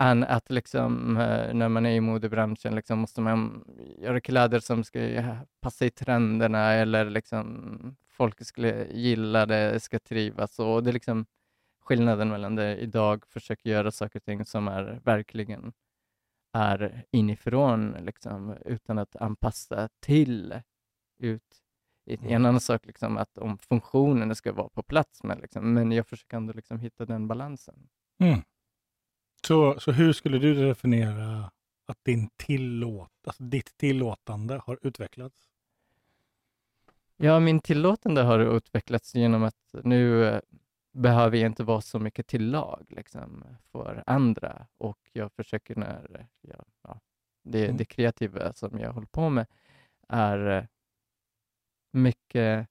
Än 0.00 0.24
att 0.24 0.50
liksom, 0.50 1.16
eh, 1.16 1.54
när 1.54 1.68
man 1.68 1.86
är 1.86 1.90
i 1.90 2.00
modebranschen 2.00 2.74
liksom 2.74 2.98
måste 2.98 3.20
man 3.20 3.64
göra 3.98 4.20
kläder 4.20 4.60
som 4.60 4.84
ska 4.84 5.00
passa 5.60 5.86
i 5.86 5.90
trenderna 5.90 6.72
eller 6.72 7.10
liksom 7.10 7.96
folk 8.08 8.46
skulle 8.46 8.86
gilla 8.92 9.46
det, 9.46 9.80
ska 9.80 9.98
trivas. 9.98 10.58
Och 10.58 10.82
det 10.82 10.90
är 10.90 10.92
liksom 10.92 11.26
skillnaden 11.80 12.28
mellan 12.28 12.54
det 12.54 12.76
idag, 12.76 13.24
försöker 13.26 13.70
göra 13.70 13.90
saker 13.90 14.18
och 14.18 14.24
ting 14.24 14.44
som 14.44 14.68
är 14.68 15.00
verkligen 15.04 15.72
är 16.52 17.04
inifrån, 17.10 17.96
liksom, 18.00 18.54
utan 18.64 18.98
att 18.98 19.16
anpassa 19.16 19.88
till 20.00 20.60
ut. 21.18 21.62
En 22.06 22.46
annan 22.46 22.60
sak 22.60 22.86
liksom 22.86 23.16
att 23.16 23.38
om 23.38 23.58
funktionen 23.58 24.34
ska 24.34 24.52
vara 24.52 24.68
på 24.68 24.82
plats, 24.82 25.22
men, 25.22 25.38
liksom, 25.38 25.72
men 25.74 25.92
jag 25.92 26.06
försöker 26.06 26.36
ändå 26.36 26.52
liksom 26.52 26.80
hitta 26.80 27.06
den 27.06 27.28
balansen. 27.28 27.88
Mm. 28.20 28.40
Så, 29.48 29.80
så 29.80 29.92
hur 29.92 30.12
skulle 30.12 30.38
du 30.38 30.54
definiera 30.54 31.50
att 31.86 32.04
din 32.04 32.30
tillåt, 32.36 33.10
alltså 33.26 33.42
ditt 33.42 33.76
tillåtande 33.76 34.60
har 34.66 34.78
utvecklats? 34.82 35.48
Ja, 37.16 37.40
min 37.40 37.60
tillåtande 37.60 38.22
har 38.22 38.56
utvecklats 38.56 39.14
genom 39.14 39.42
att 39.42 39.74
nu 39.84 40.24
eh, 40.24 40.40
behöver 40.92 41.36
jag 41.36 41.46
inte 41.46 41.64
vara 41.64 41.80
så 41.80 41.98
mycket 41.98 42.26
till 42.26 42.50
lag 42.50 42.86
liksom, 42.88 43.44
för 43.72 44.02
andra 44.06 44.66
och 44.78 44.98
jag 45.12 45.32
försöker 45.32 45.76
när 45.76 46.26
jag, 46.40 46.64
ja, 46.82 47.00
det, 47.42 47.64
Mm. 47.64 47.76
det 47.76 47.84
kreativa 47.84 48.52
som 48.52 48.78
jag 48.78 48.92
håller 48.92 49.06
på 49.06 49.28
med 49.28 49.46
är 50.08 50.46
eh, 50.58 50.64
mycket 51.92 52.68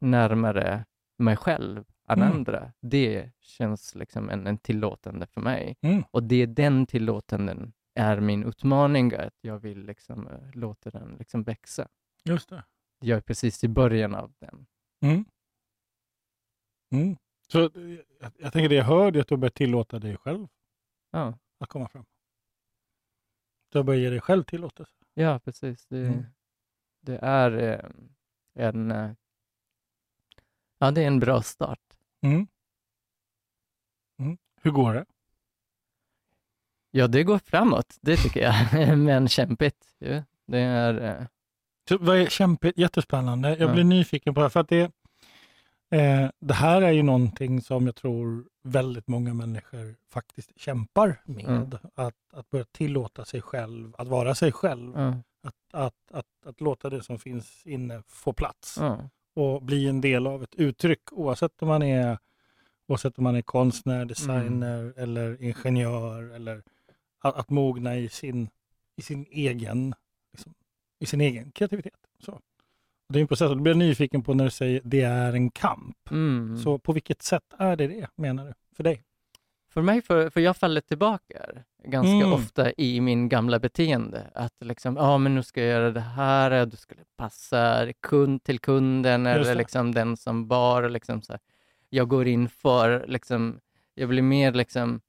närmare 0.00 0.84
mig 1.16 1.36
själv 1.36 1.84
än 2.08 2.22
Mm. 2.22 2.32
andra. 2.36 2.72
Det 2.80 3.30
känns 3.40 3.94
liksom 3.94 4.30
en, 4.30 4.46
en 4.46 4.58
tillåtande 4.58 5.26
för 5.26 5.40
mig. 5.40 5.76
Mm. 5.82 6.04
Och 6.10 6.22
det 6.22 6.36
är 6.36 6.46
den 6.46 6.86
tillåtanden 6.86 7.72
är 7.94 8.20
min 8.20 8.44
utmaning, 8.44 9.14
att 9.14 9.34
jag 9.40 9.58
vill 9.58 9.82
liksom, 9.86 10.28
eh, 10.28 10.50
låta 10.54 10.90
den 10.90 11.16
liksom 11.18 11.42
växa. 11.42 11.88
Just 12.24 12.48
det. 12.48 12.64
Jag 13.00 13.16
är 13.16 13.20
precis 13.22 13.64
i 13.64 13.68
början 13.68 14.14
av 14.14 14.32
den. 14.38 14.66
Mm. 15.04 15.24
Mm. 16.92 17.16
Så 17.52 17.60
eh, 17.64 17.70
jag, 18.20 18.32
jag 18.38 18.52
tänker 18.52 18.68
det 18.68 18.74
jag 18.74 18.84
hör 18.84 19.16
är 19.16 19.20
att 19.20 19.28
du 19.28 19.34
har 19.34 19.38
börjat 19.40 19.54
tillåta 19.54 19.98
dig 19.98 20.16
själv 20.16 20.48
Ja, 21.10 21.38
att 21.58 21.68
komma 21.68 21.88
fram. 21.88 22.04
Du 23.72 23.78
har 23.78 23.84
börjat 23.84 24.02
ge 24.02 24.10
dig 24.10 24.20
själv 24.20 24.42
tillåtelse. 24.44 24.92
ja 25.14 25.38
precis. 25.44 25.86
Det, 25.86 26.06
Mm. 26.06 26.24
det 27.00 27.18
är 27.22 27.52
eh, 27.58 27.90
en 28.66 28.90
eh, 28.90 29.10
Ja, 30.78 30.90
det 30.90 31.02
är 31.02 31.06
en 31.06 31.20
bra 31.20 31.42
start. 31.42 31.78
Mm. 32.22 32.46
Mm. 34.20 34.38
Hur 34.62 34.70
går 34.70 34.94
det? 34.94 35.04
Ja, 36.90 37.06
det 37.06 37.22
går 37.24 37.38
framåt, 37.38 37.96
det 38.00 38.16
tycker 38.16 38.40
jag. 38.40 38.96
Men 38.98 39.28
kämpigt. 39.28 39.86
ju. 40.00 40.22
Det 40.46 40.58
är... 40.58 41.20
eh, 41.20 41.26
Så 41.88 41.98
vad 41.98 42.16
är 42.16 42.26
kämpigt? 42.26 42.78
Jättespännande. 42.78 43.48
Jag 43.56 43.68
Ja. 43.68 43.72
blir 43.72 43.84
nyfiken 43.84 44.34
på 44.34 44.40
det. 44.42 44.50
För 44.50 44.60
att 44.60 44.68
det, 44.68 44.82
eh, 45.90 46.30
det 46.40 46.54
här 46.54 46.82
är 46.82 46.90
ju 46.92 47.02
någonting 47.02 47.60
som 47.62 47.86
jag 47.86 47.96
tror 47.96 48.48
väldigt 48.62 49.08
många 49.08 49.34
människor 49.34 49.96
faktiskt 50.10 50.52
kämpar 50.60 51.22
med. 51.24 51.44
Mm. 51.46 51.70
Att, 51.94 52.14
att 52.32 52.50
börja 52.50 52.64
tillåta 52.64 53.24
sig 53.24 53.42
själv, 53.42 53.94
att 53.98 54.08
vara 54.08 54.34
sig 54.34 54.52
själv. 54.52 54.92
Ja, 54.96 55.14
Att, 55.42 55.54
att, 55.72 55.94
att, 56.12 56.46
att 56.46 56.60
låta 56.60 56.90
det 56.90 57.02
som 57.02 57.18
finns 57.18 57.66
inne 57.66 58.02
få 58.08 58.32
plats. 58.32 58.78
Och 59.36 59.62
bli 59.62 59.88
en 59.88 60.00
del 60.00 60.26
av 60.26 60.42
ett 60.42 60.54
uttryck 60.54 61.12
oavsett 61.12 61.62
om 61.62 61.68
man 61.68 61.82
är, 61.82 62.18
oavsett 62.88 63.18
om 63.18 63.24
man 63.24 63.36
är 63.36 63.42
konstnär, 63.42 64.04
designer 64.04 64.94
eller 64.96 65.42
ingenjör 65.42 66.22
eller 66.22 66.62
att, 67.20 67.36
att 67.36 67.50
mogna 67.50 67.96
i 67.96 68.08
sin, 68.08 68.48
i 68.96 69.02
sin 69.02 69.26
egen 69.30 69.94
liksom, 70.32 70.54
i 70.98 71.06
sin 71.06 71.20
egen 71.20 71.52
kreativitet. 71.52 72.00
Så. 72.20 72.40
Det 73.08 73.18
är 73.18 73.20
en 73.20 73.28
process 73.28 73.50
och 73.50 73.56
du 73.56 73.62
blir 73.62 73.74
nyfiken 73.74 74.22
på 74.22 74.34
när 74.34 74.44
du 74.44 74.50
säger 74.50 74.80
det 74.84 75.02
är 75.02 75.32
en 75.32 75.50
kamp. 75.50 76.10
mm. 76.10 76.58
Så 76.58 76.78
på 76.78 76.92
vilket 76.92 77.22
sätt 77.22 77.54
är 77.58 77.76
det 77.76 77.86
det 77.86 78.08
menar 78.16 78.46
du 78.46 78.54
för 78.76 78.84
dig? 78.84 79.02
För 79.76 79.82
mig, 79.82 80.02
för, 80.02 80.30
för 80.30 80.40
jag 80.40 80.56
faller 80.56 80.80
tillbaka 80.80 81.46
ganska 81.84 82.10
Mm. 82.10 82.32
ofta 82.32 82.72
i 82.72 83.00
min 83.00 83.28
gamla 83.28 83.58
beteende. 83.58 84.30
Att 84.34 84.52
liksom, 84.60 84.96
ja 84.96 85.18
men 85.18 85.34
nu 85.34 85.42
ska 85.42 85.60
jag 85.60 85.70
göra 85.70 85.90
det 85.90 86.00
här, 86.00 86.66
du 86.66 86.76
skulle 86.76 87.00
passa 87.16 87.92
kund 88.00 88.42
till 88.44 88.58
kunden 88.58 89.26
eller 89.26 89.54
liksom 89.54 89.92
den 89.92 90.16
som 90.16 90.48
bar. 90.48 90.88
Liksom 90.88 91.22
så 91.22 91.32
här. 91.32 91.40
Jag 91.88 92.08
går 92.08 92.26
in 92.26 92.48
för, 92.48 93.04
liksom, 93.08 93.60
jag 93.94 94.08
blir 94.08 94.22
mer 94.22 94.52
liksom 94.52 95.00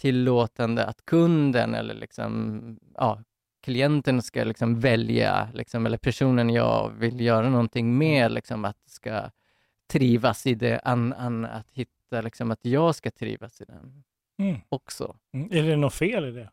tillåtande 0.00 0.84
att 0.84 1.04
kunden 1.04 1.74
eller 1.74 1.94
liksom, 1.94 2.60
ja, 2.94 3.22
klienten 3.62 4.22
ska 4.22 4.44
liksom 4.44 4.80
välja, 4.80 5.48
liksom, 5.54 5.86
eller 5.86 5.98
personen 5.98 6.50
jag 6.50 6.90
vill 6.98 7.20
göra 7.20 7.48
någonting 7.48 7.98
med, 7.98 8.32
liksom, 8.32 8.64
att 8.64 8.78
ska 8.86 9.30
trivas 9.92 10.46
i 10.46 10.54
det, 10.54 10.76
än, 10.76 11.12
än 11.12 11.44
att 11.44 11.70
hitta 11.72 11.97
liksom, 12.10 12.50
att 12.50 12.64
jag 12.64 12.94
ska 12.94 13.10
trivas 13.10 13.60
i 13.60 13.64
den 13.64 14.04
Mm. 14.40 14.60
också. 14.68 15.16
Mm. 15.34 15.48
Är 15.52 15.62
det 15.62 15.76
något 15.76 15.94
fel 15.94 16.24
i 16.24 16.30
det? 16.30 16.50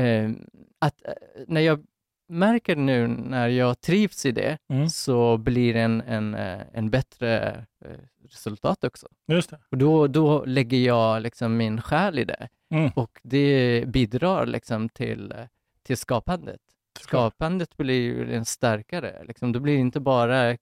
Eh, 0.00 0.30
att, 0.78 1.02
när 1.46 1.60
jag 1.60 1.84
märker 2.28 2.76
nu 2.76 3.06
när 3.06 3.48
jag 3.48 3.80
trivs 3.80 4.26
i 4.26 4.32
det 4.32 4.58
Mm. 4.68 4.88
så 4.88 5.36
blir 5.36 5.74
det 5.74 5.80
en, 5.80 6.00
en, 6.00 6.34
eh, 6.34 6.60
en 6.72 6.90
bättre 6.90 7.48
eh, 7.84 7.90
resultat 8.30 8.84
också. 8.84 9.08
Just 9.26 9.50
det. 9.50 9.58
Och 9.70 9.78
då, 9.78 10.06
då 10.06 10.44
lägger 10.44 10.78
jag 10.78 11.22
liksom 11.22 11.56
min 11.56 11.80
själ 11.82 12.18
i 12.18 12.24
det 12.24 12.48
Mm. 12.70 12.90
och 12.94 13.20
det 13.22 13.84
bidrar 13.86 14.46
liksom 14.46 14.88
till, 14.88 15.34
till 15.82 15.96
skapandet. 15.96 16.60
Skapandet 17.00 17.76
blir 17.76 18.00
ju 18.02 18.34
en 18.34 18.44
starkare, 18.44 19.24
liksom. 19.24 19.52
då 19.52 19.60
blir 19.60 19.74
det 19.74 19.80
inte 19.80 20.00
bara 20.00 20.56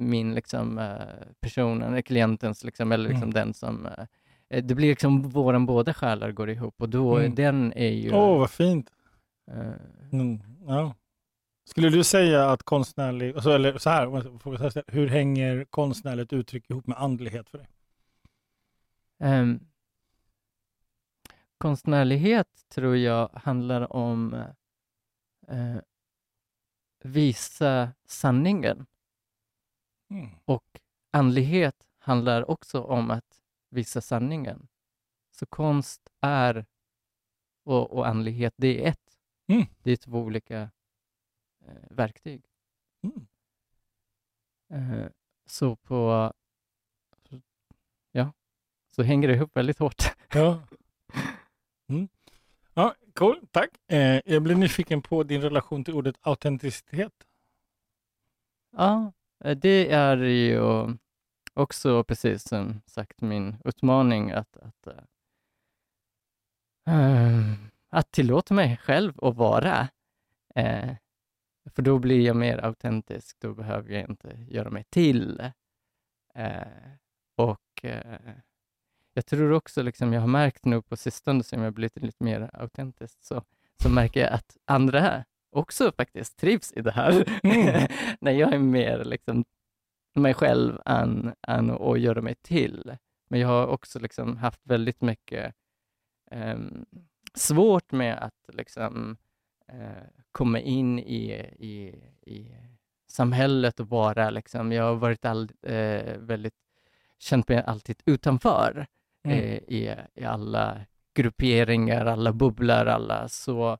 min 0.00 0.34
liksom, 0.34 0.78
eh, 0.78 0.96
person, 1.40 1.82
eller 1.82 2.02
klientens, 2.02 2.64
liksom, 2.64 2.92
eller 2.92 3.04
liksom 3.08 3.22
Mm. 3.30 3.34
den 3.34 3.54
som... 3.54 3.86
eh, 3.86 4.04
eh, 4.48 4.64
Det 4.64 4.74
blir 4.74 4.88
liksom 4.88 5.22
våran 5.22 5.66
båda 5.66 5.94
själar 5.94 6.32
går 6.32 6.50
ihop 6.50 6.74
och 6.82 6.88
då, 6.88 7.18
Mm. 7.18 7.34
den 7.34 7.72
är 7.76 7.90
ju... 7.90 8.12
Åh, 8.12 8.38
vad 8.38 8.50
fint. 8.50 8.90
eh, 9.50 9.72
Mm. 10.12 10.40
Ja. 10.66 10.94
Skulle 11.64 11.88
du 11.90 12.04
säga 12.04 12.50
att 12.50 12.62
konstnärlig, 12.62 13.34
alltså, 13.34 13.50
eller 13.50 13.78
så 13.78 13.90
här, 13.90 14.92
hur 14.92 15.08
hänger 15.08 15.64
konstnärligt 15.70 16.32
uttryck 16.32 16.70
ihop 16.70 16.86
med 16.86 16.98
andlighet 16.98 17.50
för 17.50 17.58
dig? 17.58 17.66
Ehm, 19.20 19.60
konstnärlighet 21.58 22.48
tror 22.74 22.96
jag 22.96 23.30
handlar 23.34 23.92
om 23.92 24.34
eh, 25.48 25.76
visa 27.04 27.92
sanningen 28.06 28.86
Mm. 30.10 30.28
och 30.44 30.80
andlighet 31.10 31.86
handlar 31.98 32.50
också 32.50 32.80
om 32.82 33.10
att 33.10 33.42
visa 33.70 34.00
sanningen. 34.00 34.68
Så 35.30 35.46
konst 35.46 36.08
är 36.20 36.66
och, 37.64 37.92
och 37.92 38.06
andlighet, 38.06 38.54
det 38.56 38.84
är 38.84 38.88
ett. 38.88 39.18
Mm. 39.46 39.66
Det 39.82 39.90
är 39.90 39.96
två 39.96 40.18
olika 40.18 40.70
eh, 41.64 41.74
verktyg. 41.90 42.44
Mm. 43.02 43.26
Eh, 44.70 45.06
så 45.46 45.76
på... 45.76 46.32
Ja, 48.12 48.32
så 48.90 49.02
hänger 49.02 49.28
det 49.28 49.34
ihop 49.34 49.56
väldigt 49.56 49.78
hårt. 49.78 50.02
Ja. 50.32 50.62
Mm. 51.90 52.08
Ja, 52.74 52.94
cool, 53.14 53.46
tack. 53.50 53.70
Eh, 53.86 54.20
jag 54.24 54.42
blir 54.42 54.54
nyfiken 54.54 55.02
på 55.02 55.22
din 55.22 55.40
relation 55.42 55.84
till 55.84 55.94
ordet 55.94 56.16
autenticitet. 56.20 57.12
Ja, 58.70 59.12
Eh, 59.44 59.56
det 59.56 59.92
är 59.92 60.16
ju 60.16 60.60
också 61.54 62.04
precis 62.04 62.48
som 62.48 62.82
sagt 62.86 63.20
min 63.20 63.56
utmaning 63.64 64.30
att, 64.30 64.56
att, 64.56 64.86
äh, 66.86 67.52
att 67.88 68.10
tillåta 68.10 68.54
mig 68.54 68.76
själv 68.76 69.24
att 69.24 69.36
vara. 69.36 69.88
Äh, 70.54 70.94
för 71.74 71.82
då 71.82 71.98
blir 71.98 72.26
jag 72.26 72.36
mer 72.36 72.64
autentisk, 72.64 73.36
då 73.40 73.54
behöver 73.54 73.90
jag 73.92 74.10
inte 74.10 74.46
göra 74.48 74.70
mig 74.70 74.84
till. 74.84 75.52
Äh, 76.34 76.62
och 77.36 77.84
jag 79.14 79.26
tror 79.26 79.52
också, 79.52 79.82
liksom, 79.82 80.12
jag 80.12 80.20
har 80.20 80.28
märkt 80.28 80.64
nu 80.64 80.82
på 80.82 80.96
sistone 80.96 81.42
som 81.44 81.62
jag 81.62 81.72
blivit 81.72 82.02
lite 82.02 82.24
mer 82.24 82.50
autentisk, 82.52 83.18
så, 83.20 83.42
så 83.82 83.88
märker 83.90 84.20
jag 84.20 84.32
att 84.32 84.56
andra 84.64 85.24
också 85.50 85.92
faktiskt 85.92 86.38
trivs 86.38 86.72
i 86.72 86.80
det 86.80 86.90
här. 86.90 87.40
Mm. 87.42 87.88
När 88.20 88.32
jag 88.32 88.54
är 88.54 88.58
mer 88.58 89.04
liksom 89.04 89.44
mig 90.14 90.34
själv 90.34 90.80
än, 90.84 91.34
än 91.48 91.70
att 91.70 92.00
göra 92.00 92.22
mig 92.22 92.34
till. 92.34 92.96
Men 93.30 93.40
jag 93.40 93.48
har 93.48 93.66
också 93.66 93.98
liksom 93.98 94.36
haft 94.36 94.60
väldigt 94.64 95.00
mycket 95.00 95.54
ehm, 96.30 96.86
svårt 97.34 97.92
med 97.92 98.18
att 98.18 98.54
liksom, 98.54 99.16
eh, 99.68 100.04
komma 100.32 100.60
in 100.60 100.98
i, 100.98 101.32
i, 101.58 101.94
i 102.32 102.54
samhället 103.10 103.80
och 103.80 103.88
vara, 103.88 104.30
liksom, 104.30 104.72
jag 104.72 104.84
har 104.84 104.94
varit 104.94 105.24
all, 105.24 105.50
eh, 105.62 106.18
väldigt, 106.18 106.54
känt 107.18 107.48
mig 107.48 107.62
alltid 107.66 108.02
utanför 108.06 108.86
Mm. 109.24 109.38
eh, 109.38 109.54
i, 109.54 109.96
i 110.14 110.24
alla 110.24 110.80
grupperingar, 111.14 112.06
alla 112.06 112.32
bubblor, 112.32 112.86
alla 112.86 113.28
så. 113.28 113.78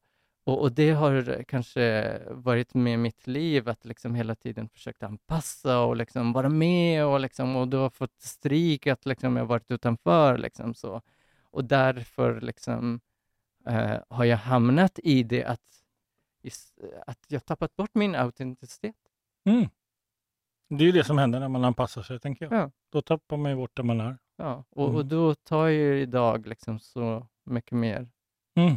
Och, 0.49 0.61
och 0.61 0.73
det 0.73 0.91
har 0.91 1.43
kanske 1.43 2.19
varit 2.31 2.75
med 2.75 2.99
mitt 2.99 3.27
liv, 3.27 3.69
att 3.69 3.85
liksom 3.85 4.15
hela 4.15 4.35
tiden 4.35 4.69
försökt 4.69 5.03
anpassa 5.03 5.81
och 5.81 5.97
liksom 5.97 6.33
vara 6.33 6.49
med 6.49 7.07
och, 7.07 7.21
liksom, 7.21 7.57
och 7.57 7.69
då 7.69 7.79
har 7.79 7.91
fått 7.91 8.21
stryk 8.21 8.87
att 8.87 9.07
liksom 9.07 9.37
jag 9.37 9.47
varit 9.47 9.71
utanför. 9.71 10.39
Liksom 10.39 10.75
så. 10.75 11.03
Och 11.43 11.65
därför 11.65 12.41
liksom, 12.41 13.01
eh, 13.67 13.97
har 14.09 14.25
jag 14.25 14.37
hamnat 14.37 14.99
i 15.03 15.23
det 15.23 15.45
att, 15.45 15.61
att 17.07 17.25
jag 17.29 17.45
tappat 17.45 17.77
bort 17.77 17.95
min 17.95 18.15
autenticitet. 18.15 18.97
Mm. 19.45 19.69
Det 20.69 20.85
är 20.85 20.87
ju 20.87 20.93
det 20.93 21.05
som 21.05 21.19
händer 21.19 21.41
när 21.41 21.49
man 21.49 21.65
anpassar 21.65 22.03
sig, 22.03 22.21
tänker 22.21 22.45
jag. 22.45 22.61
Ja. 22.61 22.71
Då 22.91 23.03
tappar 23.03 23.37
man 23.37 23.51
ju 23.51 23.57
bort 23.57 23.77
där 23.77 23.83
man 23.83 24.01
är. 24.01 24.19
Ja, 24.37 24.65
och, 24.71 24.85
och 24.85 24.95
Mm. 24.95 25.09
då 25.09 25.35
tar 25.35 25.69
jag 25.69 25.99
idag 25.99 26.47
liksom 26.47 26.79
så 26.79 27.27
mycket 27.45 27.73
mer 27.73 28.09
Mm. 28.55 28.77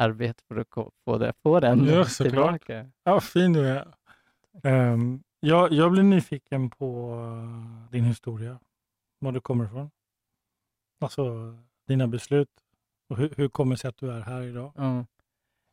Arbete 0.00 0.42
för 0.48 0.56
att 0.56 0.92
få, 1.04 1.18
det, 1.18 1.32
få 1.42 1.60
den 1.60 1.84
Ja, 1.84 2.04
tillbaka. 2.04 2.90
Ja, 3.04 3.12
vad 3.12 3.24
fin 3.24 3.52
du 3.52 3.68
är. 3.68 3.94
Ehm, 4.62 5.22
jag, 5.40 5.72
jag 5.72 5.92
blir 5.92 6.02
nyfiken 6.02 6.70
på 6.70 7.12
eh, 7.14 7.90
din 7.92 8.04
historia, 8.04 8.58
var 9.18 9.32
du 9.32 9.40
kommer 9.40 9.64
ifrån. 9.64 9.90
Alltså 11.00 11.54
dina 11.86 12.06
beslut 12.08 12.50
och 13.08 13.16
hur, 13.16 13.34
hur 13.36 13.48
kommer 13.48 13.74
det 13.74 13.78
sig 13.80 13.88
att 13.88 13.96
du 13.96 14.12
är 14.12 14.20
här 14.20 14.42
idag? 14.42 14.72
Ja. 14.76 15.06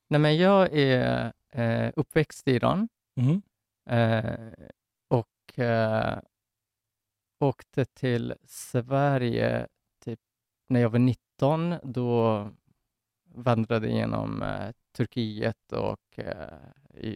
Nej, 0.10 0.20
men 0.20 0.38
jag 0.38 0.70
är 0.74 1.34
eh, 1.50 1.92
uppväxt 1.96 2.48
i 2.48 2.52
Iran 2.52 2.90
Mm. 3.20 3.42
eh, 3.90 4.54
och 5.08 5.60
eh, 5.60 6.20
åkte 7.40 7.86
till 7.86 8.34
Sverige 8.48 9.68
typ 10.06 10.20
när 10.70 10.80
jag 10.80 10.90
var 10.90 11.00
19. 11.00 11.76
Då 11.84 12.50
vandrade 13.38 13.90
genom 13.90 14.42
eh, 14.44 14.70
Turkiet 14.98 15.72
och 15.72 16.20
eh, 16.20 17.00
i, 17.02 17.10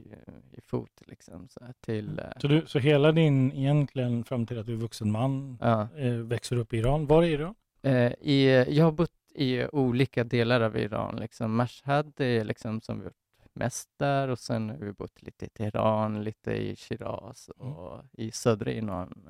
i 0.52 0.62
fot 0.62 1.02
liksom, 1.08 1.48
så 1.50 1.60
till... 1.80 2.20
Eh, 2.20 2.26
Så, 2.38 2.48
du, 2.48 2.64
så 2.68 2.80
hela 2.80 3.12
din, 3.12 3.52
egentligen 3.52 4.24
fram 4.24 4.46
till 4.46 4.60
att 4.60 4.66
du 4.66 4.74
är 4.74 4.78
vuxen 4.78 5.12
man, 5.12 5.58
ja. 5.62 5.88
eh, 5.98 6.14
växer 6.14 6.56
upp 6.56 6.74
i 6.74 6.78
Iran. 6.78 7.06
Var 7.08 7.24
i 7.24 7.32
Iran? 7.32 7.56
Eh, 7.82 8.12
i, 8.22 8.66
jag 8.70 8.86
har 8.86 8.92
bott 8.92 9.12
i 9.36 9.66
olika 9.66 10.24
delar 10.24 10.62
av 10.62 10.78
Iran. 10.78 11.16
Liksom. 11.16 11.56
Mashhad 11.56 12.14
är 12.22 12.44
liksom 12.44 12.82
som 12.82 13.00
vi 13.00 13.06
gjort 13.06 13.14
mest 13.54 13.90
där 13.98 14.28
och 14.28 14.40
sen 14.40 14.70
har 14.70 14.78
vi 14.78 14.94
bott 14.94 15.22
lite 15.22 15.46
i 15.46 15.50
Teheran, 15.50 16.24
lite 16.24 16.52
i 16.52 16.76
Shiraz 16.76 17.50
Mm. 17.60 17.74
och 17.74 18.04
i 18.14 18.32
södra 18.32 18.72
Iran. 18.72 19.30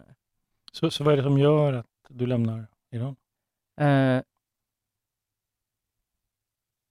Så, 0.71 0.91
så 0.91 1.03
vad 1.03 1.13
är 1.13 1.17
det 1.17 1.23
som 1.23 1.37
gör 1.37 1.73
att 1.73 1.85
du 2.09 2.25
lämnar 2.25 2.67
Iran? 2.91 3.15
Eh, 3.81 4.21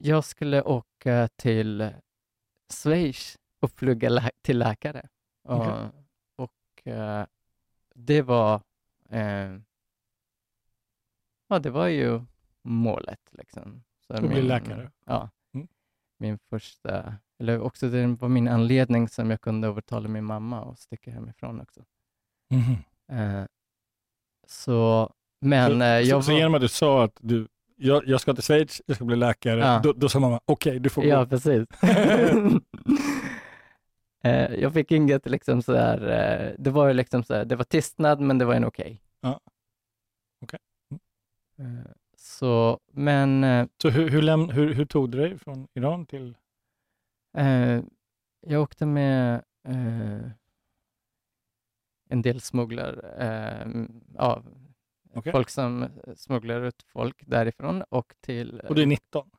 jag 0.02 0.24
skulle 0.24 0.62
åka 0.62 1.28
till 1.36 1.90
Schweiz 2.82 3.38
och 3.60 3.76
plugga 3.76 4.08
lä- 4.08 4.30
till 4.42 4.58
läkare. 4.58 5.08
Och, 5.42 5.60
Okej. 5.66 5.90
och 6.36 6.86
eh, 6.92 7.26
det 7.94 8.22
var 8.22 8.60
eh, 9.10 9.56
ja, 11.48 11.58
det 11.58 11.70
var 11.70 11.86
ju 11.86 12.20
målet. 12.62 13.20
Liksom. 13.32 13.82
Så 14.06 14.14
Att 14.14 14.28
bli 14.28 14.42
läkare? 14.42 14.90
Ja. 15.04 15.30
Mm. 15.54 15.68
Min 16.18 16.38
första, 16.38 17.14
eller 17.38 17.60
också 17.60 17.88
det 17.88 18.06
var 18.06 18.28
min 18.28 18.48
anledning 18.48 19.08
som 19.08 19.30
jag 19.30 19.40
kunde 19.40 19.68
övertala 19.68 20.08
min 20.08 20.24
mamma 20.24 20.64
att 20.72 20.78
sticka 20.78 21.10
hemifrån 21.10 21.60
också. 21.60 21.84
Mhm. 22.50 22.76
Eh, 23.18 23.44
så, 24.46 25.12
men 25.40 25.78
så, 25.78 25.84
jag 25.84 26.06
så, 26.08 26.22
så 26.22 26.32
var- 26.32 26.38
genom 26.38 26.54
att 26.54 26.60
du 26.60 26.68
sa 26.68 27.04
att 27.04 27.18
du, 27.20 27.48
jag, 27.80 28.02
jag 28.08 28.20
ska 28.20 28.34
till 28.34 28.42
Schweiz, 28.44 28.82
jag 28.86 28.96
ska 28.96 29.04
bli 29.04 29.16
läkare, 29.16 29.60
Ja. 29.60 29.80
då, 29.84 29.92
då 29.92 30.08
sa 30.08 30.18
mamma 30.20 30.40
okej, 30.44 30.78
du 30.80 30.90
får 30.90 31.04
Ja, 31.04 31.18
gå. 31.24 31.26
precis. 31.30 31.66
Eh, 34.24 34.54
jag 34.54 34.72
fick 34.72 34.92
inget 34.92 35.26
liksom 35.26 35.62
sådär, 35.62 36.08
eh, 36.08 36.54
det 36.58 36.70
var 36.70 36.88
ju 36.88 36.94
liksom 36.94 37.22
sådär, 37.22 37.44
det 37.44 37.56
var 37.56 37.64
tystnad 37.64 38.20
men 38.20 38.38
det 38.38 38.44
var 38.44 38.54
en 38.54 38.64
okej. 38.64 39.02
Ja. 39.20 39.40
Okej. 40.42 40.58
Eh, 41.58 41.90
Så, 42.16 42.80
men 42.92 43.42
Så 43.82 43.88
hur, 43.90 44.08
hur, 44.08 44.22
läm, 44.22 44.48
hur, 44.48 44.74
hur 44.74 44.84
tog 44.84 45.10
du 45.10 45.18
dig 45.18 45.38
från 45.38 45.68
Iran 45.74 46.06
till... 46.06 46.36
eh, 47.36 47.80
jag 48.46 48.62
åkte 48.62 48.86
med 48.86 49.34
eh, 49.68 50.20
en 52.08 52.22
del 52.22 52.40
smugglare, 52.40 53.08
eh, 53.18 53.84
ja, 54.14 54.42
Okej. 55.14 55.32
folk 55.32 55.50
som 55.50 55.88
smugglar 56.16 56.60
ut 56.62 56.82
folk 56.82 57.22
därifrån 57.26 57.82
och 57.88 58.14
till, 58.20 58.60
Och 58.60 58.74
du 58.74 58.82
är 58.82 58.86
19. 58.86 59.30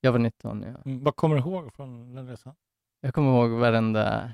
jag 0.00 0.12
var 0.12 0.18
19, 0.18 0.62
ja. 0.62 0.90
Mm. 0.90 1.04
Vad 1.04 1.16
kommer 1.16 1.36
du 1.36 1.40
ihåg 1.42 1.72
från 1.72 2.14
den 2.14 2.28
resan? 2.28 2.54
Jag 3.00 3.14
kommer 3.14 3.30
ihåg 3.30 3.50
varenda 3.50 4.32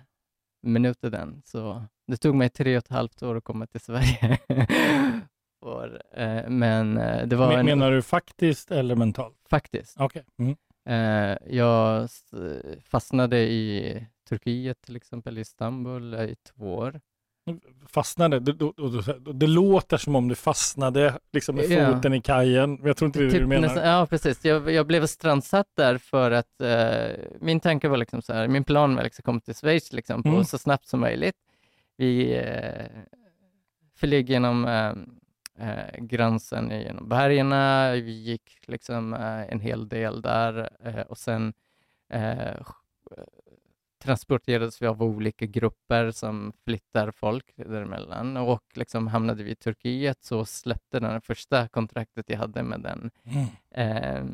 minut 0.62 1.05
i 1.05 1.11
den, 1.11 1.42
så 1.45 1.85
det 2.07 2.16
tog 2.16 2.35
mig 2.35 2.49
tre 2.49 2.77
och 2.77 2.85
ett 2.85 2.88
halvt 2.90 3.23
år 3.23 3.37
att 3.37 3.45
komma 3.45 3.66
till 3.66 3.81
Sverige. 3.81 4.38
För, 5.62 6.03
eh, 6.12 6.49
men 6.49 6.97
eh, 6.99 7.27
det 7.27 7.37
var 7.37 7.49
Men, 7.49 7.59
en, 7.59 7.66
Menar 7.66 7.90
du 7.90 8.03
faktiskt 8.03 8.71
eller 8.71 8.97
mentalt? 8.97 9.37
faktiskt. 9.51 10.01
Okej. 10.01 10.25
Mm. 10.38 10.57
Eh, 10.88 11.38
jag 11.47 12.09
fastnade 12.85 13.38
i 13.38 14.07
Turkiet, 14.29 14.83
till 14.83 14.97
exempel, 14.97 15.38
i 15.38 15.40
Istanbul 15.40 16.14
i 16.14 16.35
två 16.35 16.75
år. 16.75 17.01
Fastnade? 17.88 18.40
Det, 18.40 18.52
då- 18.52 18.74
det 19.33 19.46
låter 19.46 19.96
som 19.96 20.16
om 20.16 20.28
du 20.28 20.35
fastnade 20.35 21.18
liksom 21.33 21.57
med 21.57 21.64
Ja. 21.70 21.94
foten 21.96 22.14
i 22.14 22.20
kajen. 22.20 22.74
Men 22.74 22.87
jag 22.87 22.96
tror 22.96 23.07
inte 23.07 23.18
det 23.18 23.22
är 23.24 23.26
det 23.26 23.33
du 23.33 23.38
Typ 23.38 23.48
menar. 23.48 23.68
nästan- 23.68 23.88
ja, 23.88 24.07
precis. 24.07 24.44
Jag, 24.44 24.70
jag 24.70 24.87
blev 24.87 25.07
strandsatt 25.07 25.66
där 25.76 25.98
för 25.98 26.31
att 26.31 26.61
eh, 26.61 27.16
min 27.40 27.61
tanke 27.61 27.88
var 27.88 27.96
liksom 27.96 28.22
så 28.22 28.33
här, 28.33 28.48
min 28.48 28.64
plan 28.64 28.94
var 28.96 29.02
liksom 29.02 29.22
att 29.22 29.24
komma 29.26 29.40
till 29.40 29.55
Schweiz 29.55 29.92
liksom, 29.92 30.22
på 30.22 30.28
Mm. 30.28 30.44
så 30.44 30.59
snabbt 30.59 30.87
som 30.87 31.00
möjligt. 31.00 31.37
Vi 31.96 32.35
eh, 32.37 32.87
flög 33.96 34.31
genom 34.31 34.64
eh, 34.64 34.92
eh, 35.68 35.98
gränsen 35.98 36.70
genom 36.70 37.09
bergen, 37.09 37.50
vi 38.05 38.12
gick 38.22 38.59
liksom 38.66 39.14
eh, 39.14 39.52
en 39.52 39.61
hel 39.61 39.88
del 39.88 40.22
där 40.22 40.70
eh, 40.85 41.00
och 41.00 41.18
sen 41.18 41.52
eh, 42.12 42.61
transporterades 44.03 44.83
vi 44.83 44.87
av 44.87 45.03
olika 45.03 45.47
grupper 45.47 46.11
som 46.11 46.53
flyttar 46.65 47.11
folk 47.11 47.53
däremellan 47.57 48.37
och 48.37 48.65
liksom 48.75 49.07
hamnade 49.07 49.43
vi 49.45 49.51
i 49.51 49.55
Turkiet 49.55 50.23
så 50.25 50.45
släppte 50.45 51.01
den 51.01 51.21
första 51.21 51.69
kontraktet 51.69 52.31
jag 52.31 52.38
hade 52.38 52.62
med 52.62 52.81
den 52.81 53.11
eh, 53.71 54.25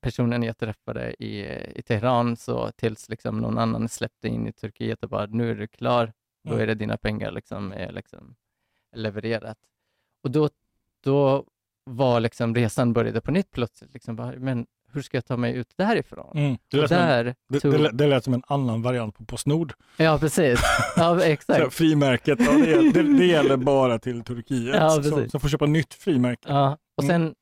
personen 0.00 0.42
jag 0.42 0.58
träffade 0.58 1.14
i, 1.24 1.40
i 1.78 1.82
Teheran 1.82 2.36
så 2.36 2.70
tills 2.70 3.08
liksom 3.08 3.38
någon 3.38 3.58
annan 3.58 3.88
släppte 3.88 4.28
in 4.28 4.46
i 4.46 4.52
Turkiet 4.52 5.02
och 5.02 5.08
bara 5.10 5.26
nu 5.26 5.50
är 5.50 5.54
du 5.54 5.66
klar, 5.66 6.12
då 6.44 6.50
Mm. 6.50 6.62
är 6.62 6.66
det 6.66 6.74
dina 6.74 6.96
pengar 6.96 7.30
liksom, 7.32 7.72
är 7.72 7.92
liksom 7.92 8.34
levererat. 8.96 9.58
Och 10.22 10.30
då, 10.30 10.48
då 11.04 11.44
var 11.84 12.20
liksom 12.20 12.54
resan 12.54 12.92
började 12.92 13.20
på 13.20 13.30
nytt 13.30 13.50
plötsligt. 13.50 13.92
Liksom, 13.94 14.16
bara, 14.16 14.32
men 14.38 14.66
hur 14.94 15.02
ska 15.02 15.16
jag 15.16 15.24
ta 15.24 15.36
mig 15.36 15.54
ut 15.54 15.72
därifrån? 15.76 16.38
Mm. 16.38 16.56
Det, 16.70 16.76
lät 16.76 16.90
en, 16.90 16.98
där 17.08 17.34
det, 17.48 17.60
tog... 17.60 17.72
det, 17.72 17.78
lät- 17.78 17.92
det 17.98 18.06
lät 18.06 18.24
som 18.24 18.34
en 18.34 18.42
annan 18.46 18.82
variant 18.82 19.14
på 19.18 19.24
Postnord. 19.24 19.72
Ja, 19.96 20.18
precis. 20.18 20.60
Ja, 20.96 21.20
exakt. 21.24 21.74
frimärket, 21.74 22.38
ja, 22.40 22.52
det, 22.52 22.90
det, 22.92 23.02
det 23.18 23.26
gäller 23.26 23.56
bara 23.56 23.98
till 23.98 24.22
Turkiet. 24.24 24.74
Ja, 24.76 24.90
som, 25.02 25.28
som 25.30 25.40
får 25.40 25.48
köpa 25.48 25.66
nytt 25.66 25.94
frimärke. 25.94 26.48
Ja. 26.48 26.78
Och 26.96 27.04
Mm. 27.04 27.14
sen, 27.22 27.34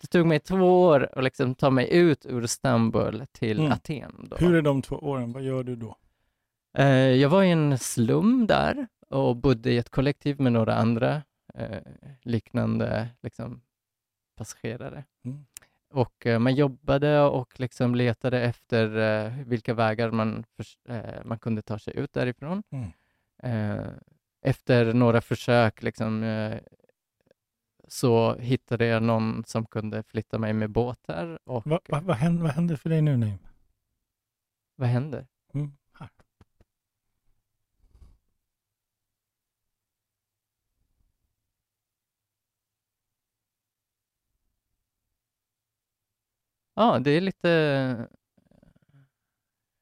det 0.00 0.06
tog 0.06 0.26
mig 0.26 0.40
två 0.40 0.82
år 0.82 1.08
att 1.12 1.24
liksom 1.24 1.54
ta 1.54 1.70
mig 1.70 1.92
ut 1.96 2.26
ur 2.26 2.44
Istanbul 2.44 3.24
till 3.32 3.58
Mm. 3.60 3.72
Aten. 3.72 4.28
Då. 4.30 4.36
Hur 4.36 4.54
är 4.54 4.62
de 4.62 4.82
två 4.82 4.96
åren? 4.96 5.32
Vad 5.32 5.42
gör 5.42 5.62
du 5.62 5.76
då? 5.76 5.96
Eh, 6.78 6.86
jag 6.96 7.28
var 7.28 7.42
i 7.42 7.50
en 7.50 7.78
slum 7.78 8.46
där 8.46 8.86
och 9.10 9.36
bodde 9.36 9.72
i 9.72 9.78
ett 9.78 9.90
kollektiv 9.90 10.40
med 10.40 10.52
några 10.52 10.74
andra 10.74 11.22
eh, 11.54 11.78
liknande 12.22 13.08
liksom, 13.22 13.60
passagerare. 14.38 15.04
Och 15.90 16.26
eh, 16.26 16.38
man 16.38 16.54
jobbade 16.54 17.20
och 17.20 17.60
liksom 17.60 17.94
letade 17.94 18.40
efter 18.42 18.96
eh, 18.98 19.32
vilka 19.46 19.74
vägar 19.74 20.10
man, 20.10 20.44
förs- 20.56 20.78
eh, 20.88 21.24
man 21.24 21.38
kunde 21.38 21.62
ta 21.62 21.78
sig 21.78 21.96
ut 21.96 22.12
därifrån. 22.12 22.62
Mm. 22.70 22.90
Efter 24.42 24.92
några 24.94 25.20
försök 25.20 25.82
liksom, 25.82 26.24
så 27.88 28.34
hittade 28.34 28.86
jag 28.86 29.02
någon 29.02 29.44
som 29.46 29.66
kunde 29.66 30.02
flytta 30.02 30.38
mig 30.38 30.52
med 30.52 30.70
båtar. 30.70 31.38
Och 31.44 31.66
Va, 31.66 31.80
va, 31.88 32.00
vad, 32.04 32.16
händer, 32.16 32.42
vad 32.42 32.52
händer 32.52 32.76
för 32.76 32.90
dig 32.90 33.02
nu, 33.02 33.16
Naim? 33.16 33.38
vad 34.76 34.88
händer? 34.88 35.26
Mm. 35.54 35.72
Ja, 46.80 46.98
det 46.98 47.10
är 47.10 47.20
lite 47.20 48.08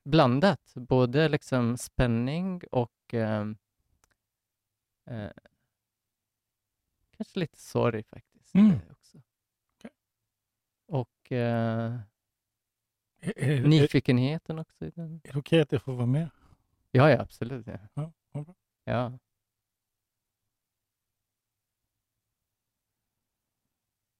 blandat. 0.04 0.72
Både 0.74 1.28
liksom 1.28 1.76
spänning 1.76 2.62
och 2.70 3.14
eh, 3.14 3.40
eh, 5.06 5.30
kanske 7.16 7.38
lite 7.38 7.58
sorg 7.58 8.02
faktiskt. 8.02 8.54
Mm. 8.54 8.70
eh, 8.70 8.78
också. 8.90 9.18
Okej. 9.76 9.90
Och 10.86 11.32
eh, 11.32 12.00
Är, 13.20 13.38
är, 13.38 13.62
nyfikenheten 13.62 14.58
också. 14.58 14.84
I 14.84 14.90
den. 14.90 15.20
är 15.24 15.32
det 15.32 15.38
okej 15.38 15.60
att 15.60 15.72
jag 15.72 15.82
får 15.82 15.92
vara 15.92 16.06
med? 16.06 16.30
Ja, 16.90 17.10
ja, 17.10 17.20
absolut. 17.20 17.66
Ja. 17.66 17.78
Ja, 17.94 18.12
bra. 18.32 18.54
Ja. 18.84 19.18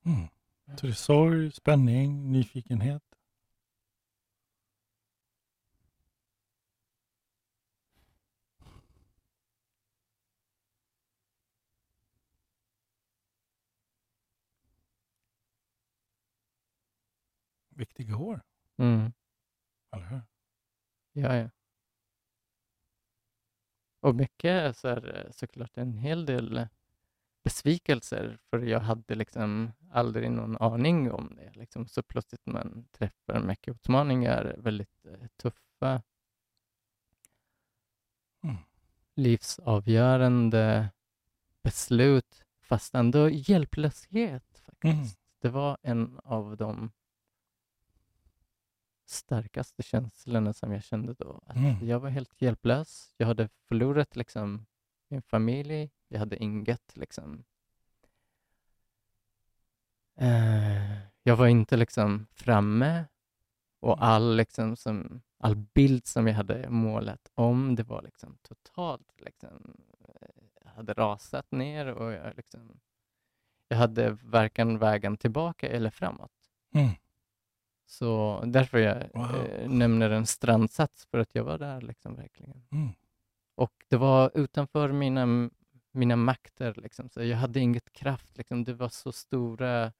Mm. 0.05 0.29
Så 0.77 0.87
det 0.87 0.93
är 0.93 0.93
sorg, 0.93 1.53
spänning, 1.53 2.33
nyfikenhet. 2.33 3.03
Viktiga 17.69 18.17
år, 18.17 18.41
Mm. 18.77 19.13
eller 19.93 20.07
hur? 20.07 20.23
Ja, 21.13 21.37
ja. 21.37 21.51
Och 24.01 24.15
mycket 24.15 24.77
så 24.77 24.89
här, 24.89 25.17
eh, 25.27 25.31
såklart 25.33 25.77
en 25.79 25.99
hel 25.99 26.27
del 26.27 26.57
eh, 26.57 26.67
besvikelser, 27.49 28.39
för 28.51 28.59
jag 28.59 28.81
hade 28.81 29.15
liksom 29.15 29.73
aldrig 29.91 30.31
någon 30.31 30.57
aning 30.57 31.13
om 31.13 31.37
det. 31.37 31.51
Liksom. 31.55 31.87
Så 31.89 32.03
plötsligt 32.03 32.47
man 32.47 32.89
träffar 32.93 33.41
mycket 33.41 33.75
utmaningar, 33.75 34.55
väldigt 34.59 35.05
eh, 35.07 35.27
tuffa, 35.37 36.03
Mm. 38.45 38.57
livsavgörande 39.15 40.91
beslut, 41.63 42.45
fast 42.61 42.95
ändå 42.95 43.29
hjälplöshet 43.31 44.59
faktiskt. 44.65 44.85
Mm. 44.95 45.07
Det 45.41 45.49
var 45.49 45.79
en 45.83 46.21
av 46.25 46.57
de 46.57 46.91
starkaste 49.07 49.83
känslorna 49.83 50.53
som 50.53 50.73
jag 50.73 50.85
kände 50.85 51.15
då. 51.15 51.43
Att 51.47 51.57
Mm. 51.57 51.87
Jag 51.89 52.01
var 52.01 52.09
helt 52.11 52.43
hjälplös. 52.43 53.15
Jag 53.17 53.27
hade 53.27 53.49
förlorat 53.69 54.17
liksom 54.17 54.67
min 55.09 55.23
familj. 55.23 55.91
Jag 56.09 56.19
hade 56.19 56.37
inget 56.43 56.97
liksom. 56.97 57.45
Eh, 60.17 60.99
jag 61.23 61.37
var 61.37 61.47
inte 61.47 61.77
liksom 61.77 62.27
framme 62.35 63.05
och 63.81 64.05
all 64.05 64.37
liksom 64.37 64.77
som 64.77 65.23
all 65.39 65.57
bild 65.57 66.07
som 66.07 66.27
jag 66.27 66.35
hade 66.35 66.71
målat 66.71 67.31
om, 67.35 67.75
det 67.75 67.83
var 67.83 68.03
liksom 68.03 68.39
totalt 68.43 69.21
liksom 69.21 69.75
eh, 70.09 70.71
hade 70.71 70.93
rasat 70.93 71.51
ner 71.53 71.87
och 71.87 72.13
jag 72.13 72.37
liksom 72.37 72.81
jag 73.69 73.79
hade 73.79 74.11
varken 74.23 74.79
vägen 74.79 75.17
tillbaka 75.17 75.69
eller 75.69 75.91
framåt. 75.91 76.33
Mm. 76.75 76.91
Så 77.87 78.43
därför 78.47 78.79
jag 78.79 79.11
Wow. 79.15 79.37
eh, 79.37 79.71
nämner 79.71 80.11
en 80.11 80.27
strandsats, 80.27 81.07
för 81.07 81.19
att 81.19 81.35
jag 81.35 81.45
var 81.45 81.59
där 81.59 81.81
liksom 81.81 82.15
verkligen. 82.17 82.63
Mm. 82.71 82.89
Och 83.55 83.73
det 83.89 83.97
var 83.97 84.31
utanför 84.35 84.93
mina, 84.93 85.51
mina 85.93 86.17
makter, 86.17 86.75
liksom. 86.77 87.09
så 87.09 87.23
jag 87.23 87.37
hade 87.37 87.61
inget 87.61 87.93
kraft. 87.93 88.39
Liksom. 88.39 88.65
Det 88.65 88.75
var 88.75 88.89
så 88.89 89.13
stora... 89.13 89.93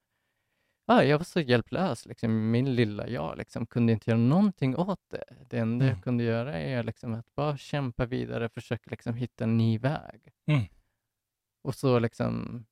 Ja, 0.85 1.03
jag 1.03 1.17
var 1.17 1.25
så 1.25 1.39
hjälplös. 1.39 2.05
Liksom. 2.05 2.51
Min 2.51 2.75
lilla 2.75 3.07
jag 3.07 3.37
liksom, 3.37 3.65
kunde 3.65 3.93
inte 3.93 4.09
göra 4.09 4.19
någonting 4.19 4.75
åt 4.75 5.09
det. 5.09 5.23
Det 5.49 5.57
enda 5.57 5.85
Mm. 5.85 5.95
jag 5.95 6.03
kunde 6.03 6.23
göra 6.23 6.59
är 6.59 6.83
liksom, 6.83 7.13
att 7.13 7.35
bara 7.35 7.57
kämpa 7.57 8.05
vidare, 8.05 8.49
försöka 8.49 8.89
liksom, 8.89 9.13
hitta 9.13 9.43
en 9.43 9.57
ny 9.57 9.77
väg. 9.77 10.33
Mm. 10.45 10.63
Och 11.61 11.75
så 11.75 11.99
liksom, 11.99 12.65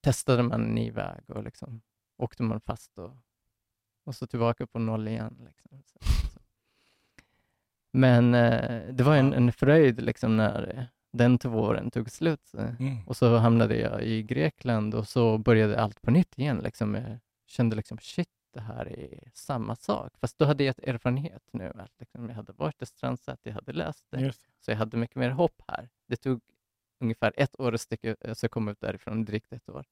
testade 0.00 0.42
man 0.42 0.64
en 0.64 0.74
ny 0.74 0.90
väg 0.90 1.30
och 1.30 1.44
liksom, 1.44 1.82
åkte 2.16 2.42
man 2.42 2.60
fast 2.60 2.98
och, 2.98 3.16
och 4.04 4.14
så 4.14 4.26
tillbaka 4.26 4.66
på 4.66 4.78
noll 4.78 5.08
igen. 5.08 5.36
Liksom. 5.46 5.82
Så, 5.82 5.98
så. 6.28 6.40
Men 7.92 8.34
eh, 8.34 8.94
det 8.94 9.02
var 9.04 9.16
en, 9.16 9.32
en 9.32 9.52
fröjd 9.52 10.02
liksom, 10.02 10.36
när 10.36 10.78
eh, 10.78 10.84
den 11.12 11.38
två 11.38 11.60
åren 11.60 11.90
tog 11.90 12.10
slut. 12.10 12.46
Så. 12.46 12.58
Mm. 12.58 13.06
Och 13.06 13.16
så 13.16 13.36
hamnade 13.36 13.76
jag 13.76 14.02
i 14.02 14.22
Grekland 14.22 14.94
och 14.94 15.08
så 15.08 15.38
började 15.38 15.80
allt 15.80 16.02
på 16.02 16.10
nytt 16.10 16.38
igen. 16.38 16.58
Liksom. 16.58 16.94
Jag 16.94 17.18
kände 17.46 17.76
liksom, 17.76 17.98
shit, 17.98 18.28
det 18.52 18.60
här 18.60 18.98
är 18.98 19.30
samma 19.34 19.76
sak. 19.76 20.12
Fast 20.20 20.38
då 20.38 20.44
hade 20.44 20.64
jag 20.64 20.70
ett 20.70 20.88
erfarenhet 20.88 21.42
nu. 21.52 21.72
Att 21.78 21.92
liksom, 21.98 22.28
jag 22.28 22.36
hade 22.36 22.52
varit 22.52 22.82
i 22.82 22.86
strandsatt, 22.86 23.40
jag 23.42 23.52
hade 23.52 23.72
läst 23.72 24.06
det. 24.10 24.20
Just. 24.20 24.48
Så 24.60 24.70
jag 24.70 24.78
hade 24.78 24.96
mycket 24.96 25.16
mer 25.16 25.30
hopp 25.30 25.62
här. 25.68 25.88
Det 26.06 26.16
tog 26.16 26.40
ungefär 27.00 27.32
ett 27.36 27.60
år 27.60 27.74
att 27.74 27.80
sticka, 27.80 28.16
alltså 28.28 28.44
jag 28.44 28.50
kom 28.50 28.68
ut 28.68 28.80
därifrån, 28.80 29.24
drygt 29.24 29.52
ett 29.52 29.68
år. 29.68 29.86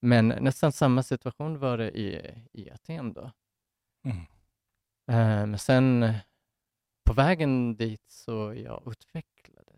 Men 0.00 0.28
nästan 0.28 0.72
samma 0.72 1.02
situation 1.02 1.58
var 1.58 1.78
det 1.78 1.98
i, 1.98 2.34
i 2.52 2.70
Aten 2.70 3.12
då. 3.12 3.30
Mm. 4.04 4.16
Eh, 5.10 5.46
Men 5.46 5.58
sen 5.58 6.02
eh, 6.02 6.16
på 7.04 7.12
vägen 7.12 7.76
dit 7.76 8.04
så 8.08 8.54
jag 8.54 8.82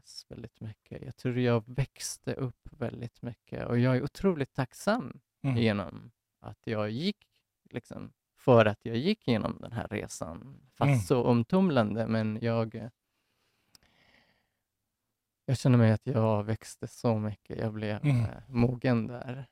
utvecklades 0.09 0.27
väldigt 0.31 0.61
mycket. 0.61 1.03
Jag 1.03 1.17
tror 1.17 1.39
jag 1.39 1.65
växte 1.67 2.35
upp 2.35 2.69
väldigt 2.73 3.23
mycket 3.23 3.67
och 3.67 3.79
jag 3.79 3.97
är 3.97 4.03
otroligt 4.03 4.55
tacksam 4.55 5.21
Mm. 5.43 5.57
genom 5.57 6.11
att 6.41 6.59
jag 6.67 6.91
gick 6.91 7.27
liksom 7.71 8.13
för 8.37 8.67
att 8.67 8.79
jag 8.85 8.97
gick 8.97 9.29
igenom 9.29 9.59
den 9.61 9.73
här 9.73 9.89
resan. 9.89 10.61
Fast 10.75 10.89
Mm. 10.89 11.01
så 11.01 11.25
omtumlande, 11.25 12.07
men 12.07 12.39
jag 12.43 12.91
jag 15.45 15.59
känner 15.59 15.79
mig 15.79 15.93
att 15.93 16.07
jag 16.07 16.45
växte 16.45 16.87
så 16.89 17.19
mycket. 17.19 17.59
Jag 17.59 17.73
blev 17.73 18.05
Mm. 18.05 18.25
eh, 18.25 18.43
mogen 18.49 19.07
där. 19.07 19.47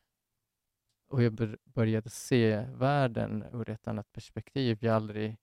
Och 1.09 1.23
jag 1.23 1.33
bör- 1.33 1.59
började 1.65 2.11
se 2.11 2.61
världen 2.61 3.45
ur 3.53 3.71
ett 3.71 3.89
annat 3.89 4.13
perspektiv. 4.13 4.79
Jag 4.81 4.97
aldrig 4.97 5.37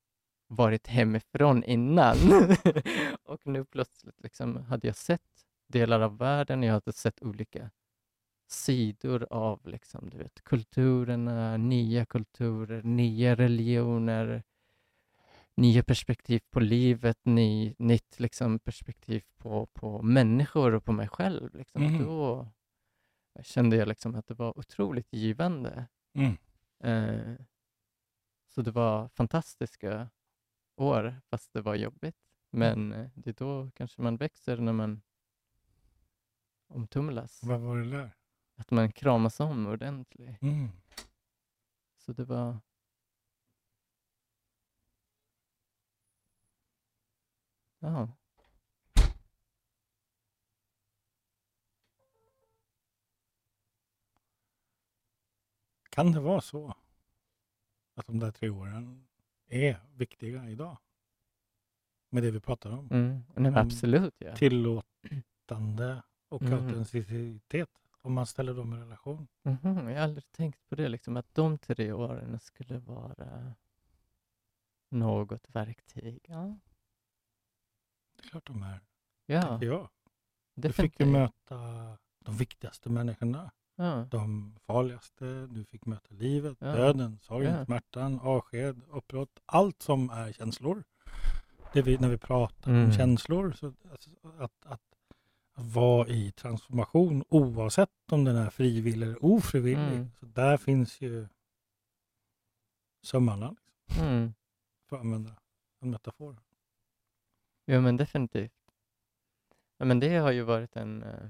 varit 0.48 0.88
hemifrån 0.88 1.64
innan. 1.64 2.18
och 3.24 3.48
nu 3.48 3.66
plötsligt 3.66 4.22
liksom 4.22 4.58
hade 4.58 4.88
jag 4.88 4.96
sett 4.96 5.22
delar 5.68 6.00
av 6.00 6.18
världen. 6.18 6.64
Jag 6.64 6.74
hade 6.74 6.94
sett 6.94 7.24
olika 7.24 7.70
sidor 8.48 9.28
av 9.30 9.68
liksom, 9.68 10.10
du 10.10 10.18
vet, 10.18 10.44
kulturerna, 10.44 11.58
nya 11.58 12.06
kulturer, 12.06 12.84
nya 12.84 13.36
religioner, 13.36 14.44
nya 15.56 15.84
perspektiv 15.84 16.42
på 16.52 16.60
livet, 16.60 17.18
ny, 17.24 17.76
nytt 17.78 18.20
liksom, 18.20 18.60
perspektiv 18.60 19.24
på, 19.38 19.66
på 19.66 20.02
människor 20.02 20.74
och 20.74 20.86
på 20.86 20.92
mig 20.92 21.08
själv. 21.08 21.56
Liksom. 21.56 21.84
Mhm. 21.84 22.04
Då 22.04 22.48
kände 23.42 23.76
jag 23.76 23.88
liksom 23.88 24.16
att 24.16 24.28
det 24.28 24.34
var 24.34 24.60
otroligt 24.60 25.14
givande. 25.14 25.88
Mm. 26.14 26.38
Eh, 26.80 27.36
så 28.48 28.62
det 28.62 28.72
var 28.72 29.08
fantastiska 29.08 30.10
år, 30.76 31.22
fast 31.30 31.54
det 31.54 31.62
var 31.62 31.76
jobbigt. 31.76 32.18
Men 32.50 32.94
eh, 32.94 33.10
det 33.16 33.30
är 33.30 33.46
då 33.46 33.72
kanske 33.76 34.02
man 34.02 34.18
växer 34.18 34.58
när 34.58 34.74
man 34.74 35.02
omtumlas. 36.68 37.44
Vad 37.44 37.62
var 37.62 37.78
det 37.78 37.90
där? 37.90 38.12
Att 38.56 38.72
man 38.72 38.92
kramas 38.92 39.40
om 39.40 39.68
ordentligt. 39.68 40.42
Mm. 40.42 40.70
Så 41.98 42.14
det 42.14 42.26
var... 42.26 42.58
Ja. 47.80 48.10
Kan 55.90 56.12
det 56.12 56.20
vara 56.20 56.42
så 56.42 56.76
att 57.94 58.06
de 58.06 58.20
där 58.20 58.32
tre 58.32 58.50
åren 58.50 59.08
är 59.48 59.80
viktiga 59.96 60.50
idag? 60.50 60.78
Med 62.10 62.24
det 62.24 62.32
vi 62.32 62.40
pratar 62.40 62.72
om. 62.72 62.92
Mm. 62.92 63.10
Nej, 63.36 63.48
Mm. 63.52 63.56
absolut, 63.56 64.14
ja. 64.18 64.36
Tillåtande 64.36 66.04
och 66.30 66.42
Mm. 66.42 66.54
autenticitet. 66.54 67.70
Om 68.02 68.14
man 68.14 68.26
ställer 68.26 68.54
dem 68.54 68.74
i 68.74 68.78
relation. 68.78 69.28
Mhm, 69.44 69.60
Jag 69.90 69.96
har 69.96 70.04
aldrig 70.04 70.32
tänkt 70.32 70.70
på 70.70 70.76
det, 70.76 70.88
liksom, 70.90 71.18
att 71.18 71.34
de 71.36 71.58
tre 71.58 71.92
åren 71.92 72.40
skulle 72.40 72.78
vara 72.80 73.54
något 74.90 75.50
verktyg. 75.50 76.20
Ja, 76.30 76.60
Det 78.16 78.24
är 78.26 78.30
klart 78.30 78.46
de 78.48 78.64
är. 78.64 78.80
ja 79.26 79.60
jag. 79.64 79.90
Du 80.56 80.74
fick 80.74 81.00
ju 81.00 81.06
möta 81.06 81.58
de 82.20 82.38
viktigaste 82.38 82.90
människorna. 82.90 83.52
Ja. 83.76 84.08
De 84.12 84.56
farligaste. 84.66 85.48
Du 85.48 85.66
fick 85.66 85.86
möta 85.86 86.14
livet, 86.16 86.58
Ja. 86.62 86.68
döden, 86.76 87.20
sorgen, 87.22 87.56
Ja. 87.56 87.66
smärtan, 87.66 88.20
avsked, 88.20 88.82
uppbrott. 88.92 89.40
Allt 89.46 89.82
som 89.82 90.10
är 90.10 90.32
känslor. 90.32 90.84
Det 91.74 91.82
vi, 91.82 91.98
när 91.98 92.10
vi 92.10 92.18
pratar 92.18 92.72
Mm. 92.72 92.86
om 92.86 92.92
känslor. 92.94 93.52
Så 93.52 93.74
alltså, 93.92 94.10
att, 94.40 94.66
att, 94.66 94.82
att 95.56 95.66
vara 95.74 96.08
i 96.08 96.32
transformation 96.32 97.24
oavsett 97.30 97.90
om 98.12 98.24
den 98.24 98.36
är 98.36 98.50
frivillig 98.50 99.08
eller 99.08 99.26
ofrivillig. 99.26 99.94
Mm. 99.98 100.12
Så 100.20 100.26
där 100.26 100.58
finns 100.58 101.02
ju 101.02 101.28
sömmarna. 103.02 103.56
Liksom, 103.88 104.08
Mm. 104.08 104.34
för 104.90 104.96
att 104.96 105.02
använda 105.02 105.36
en 105.80 105.92
metafor. 105.92 106.38
Ja, 107.66 107.82
men 107.82 107.98
definitivt. 107.98 108.54
Ja, 109.78 109.86
men 109.86 110.00
det 110.00 110.16
har 110.18 110.32
ju 110.32 110.42
varit 110.42 110.76
en 110.76 111.04
eh, 111.04 111.30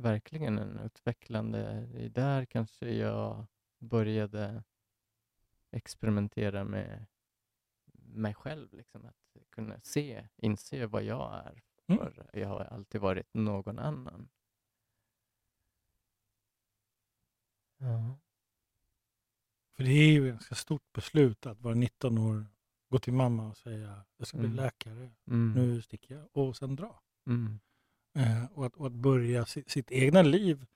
verkligen 0.00 0.58
en 0.58 0.78
utvecklande... 0.78 1.86
Där 2.08 2.44
kanske 2.44 2.90
jag 2.94 3.46
började 3.78 4.64
experimentera 5.70 6.64
med 6.64 7.06
mig 7.92 8.34
själv. 8.34 8.72
Liksom, 8.74 9.06
att 9.06 9.36
kunna 9.50 9.80
se, 9.80 10.28
inse 10.36 10.86
vad 10.86 11.02
jag 11.02 11.34
är. 11.46 11.62
Mm. 11.86 11.98
För 12.12 12.30
jag 12.32 12.48
har 12.48 12.60
alltid 12.60 13.00
varit 13.00 13.34
någon 13.34 13.78
annan. 13.78 14.28
Ja. 17.78 18.18
För 19.76 19.84
det 19.84 19.90
är 19.90 20.12
ju 20.12 20.26
ett 20.28 20.32
ganska 20.34 20.54
stort 20.54 20.92
beslut 20.92 21.46
att 21.46 21.60
vara 21.60 21.74
19 21.74 22.18
år, 22.18 22.46
gå 22.88 22.98
till 22.98 23.12
mamma 23.12 23.48
och 23.48 23.56
säga 23.56 24.04
jag 24.16 24.26
ska 24.26 24.38
bli 24.38 24.46
Mm. 24.46 24.56
läkare, 24.56 25.10
Mm. 25.26 25.52
nu 25.52 25.82
sticker 25.82 26.14
jag 26.14 26.28
och 26.32 26.56
sen 26.56 26.76
dra. 26.76 27.02
Mm. 27.26 27.60
Eh, 28.14 28.44
och, 28.52 28.66
att, 28.66 28.76
och 28.76 28.86
att 28.86 28.92
börja 28.92 29.46
sitt, 29.46 29.70
sitt 29.70 29.90
egna 29.90 30.22
liv. 30.22 30.66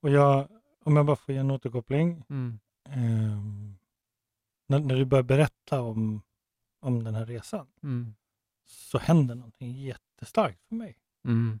Och 0.00 0.10
jag, 0.10 0.48
om 0.84 0.96
jag 0.96 1.06
bara 1.06 1.16
får 1.16 1.34
ge 1.34 1.40
en 1.40 1.50
återkoppling. 1.50 2.24
Mm. 2.30 2.58
ehm, 2.88 3.76
när, 4.66 4.78
när 4.80 4.96
du 4.96 5.04
börjar 5.04 5.22
berätta 5.22 5.80
om, 5.82 6.22
om 6.80 7.04
den 7.04 7.14
här 7.14 7.26
resan 7.26 7.66
Mm. 7.82 8.14
så 8.64 8.98
händer 8.98 9.34
någonting 9.34 9.72
jättestarkt 9.72 10.60
för 10.68 10.74
mig. 10.74 10.98
Mm. 11.24 11.60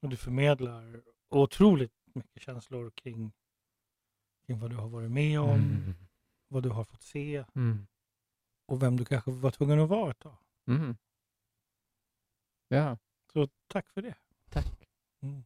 Och 0.00 0.08
du 0.08 0.16
förmedlar 0.16 1.02
otroligt 1.28 1.92
mycket 2.14 2.42
känslor 2.42 2.90
kring, 2.90 3.32
kring 4.46 4.58
vad 4.58 4.70
du 4.70 4.76
har 4.76 4.88
varit 4.88 5.10
med 5.10 5.40
om, 5.40 5.50
Mm. 5.50 5.94
vad 6.48 6.62
du 6.62 6.68
har 6.68 6.84
fått 6.84 7.02
se 7.02 7.44
Mm. 7.54 7.86
och 8.66 8.82
vem 8.82 8.96
du 8.96 9.04
kanske 9.04 9.30
var 9.30 9.50
tvungen 9.50 9.80
att 9.80 9.88
vara 9.88 10.10
ett 10.10 10.18
tag. 10.18 10.36
Mm. 10.66 10.96
Ja, 12.68 12.98
Så 13.32 13.48
tack 13.66 13.88
för 13.88 14.02
det 14.02 14.14
tack. 14.50 14.66
Mm. 15.22 15.42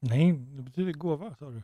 Nej, 0.00 0.32
det 0.32 0.62
betyder 0.62 0.92
gåva 0.92 1.34
sa 1.34 1.50
du. 1.50 1.62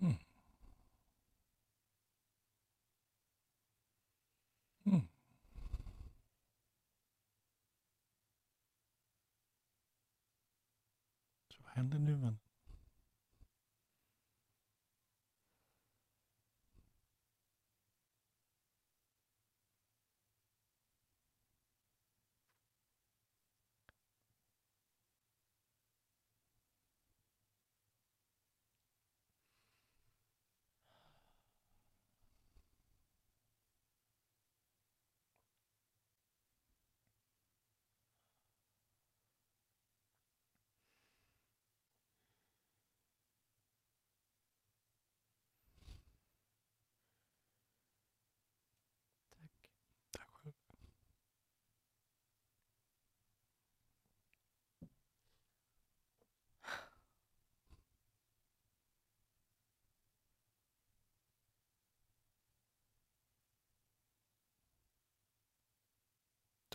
Mm. 0.00 0.14
Mm. 4.84 5.08
Så 11.48 11.59
vad 11.70 11.76
händer 11.76 11.98
nu? 11.98 12.36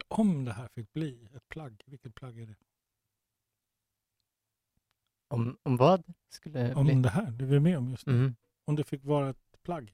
Om 0.08 0.46
det 0.46 0.54
här 0.54 0.68
fick 0.68 0.94
bli 0.94 1.30
ett 1.36 1.50
plagg, 1.50 1.84
vilket 1.86 2.16
plagg 2.16 2.40
är 2.40 2.46
det? 2.46 2.56
Om, 5.28 5.58
om 5.64 5.78
vad 5.78 6.14
skulle 6.30 6.76
Om 6.76 6.86
bli? 6.86 6.96
det 6.96 7.10
här 7.10 7.32
du 7.32 7.56
är 7.56 7.60
med 7.60 7.78
om 7.78 7.90
just 7.90 8.06
nu. 8.06 8.14
Mm. 8.14 8.36
Om 8.66 8.76
det 8.76 8.84
fick 8.84 9.04
vara 9.04 9.30
ett 9.30 9.62
plagg, 9.62 9.94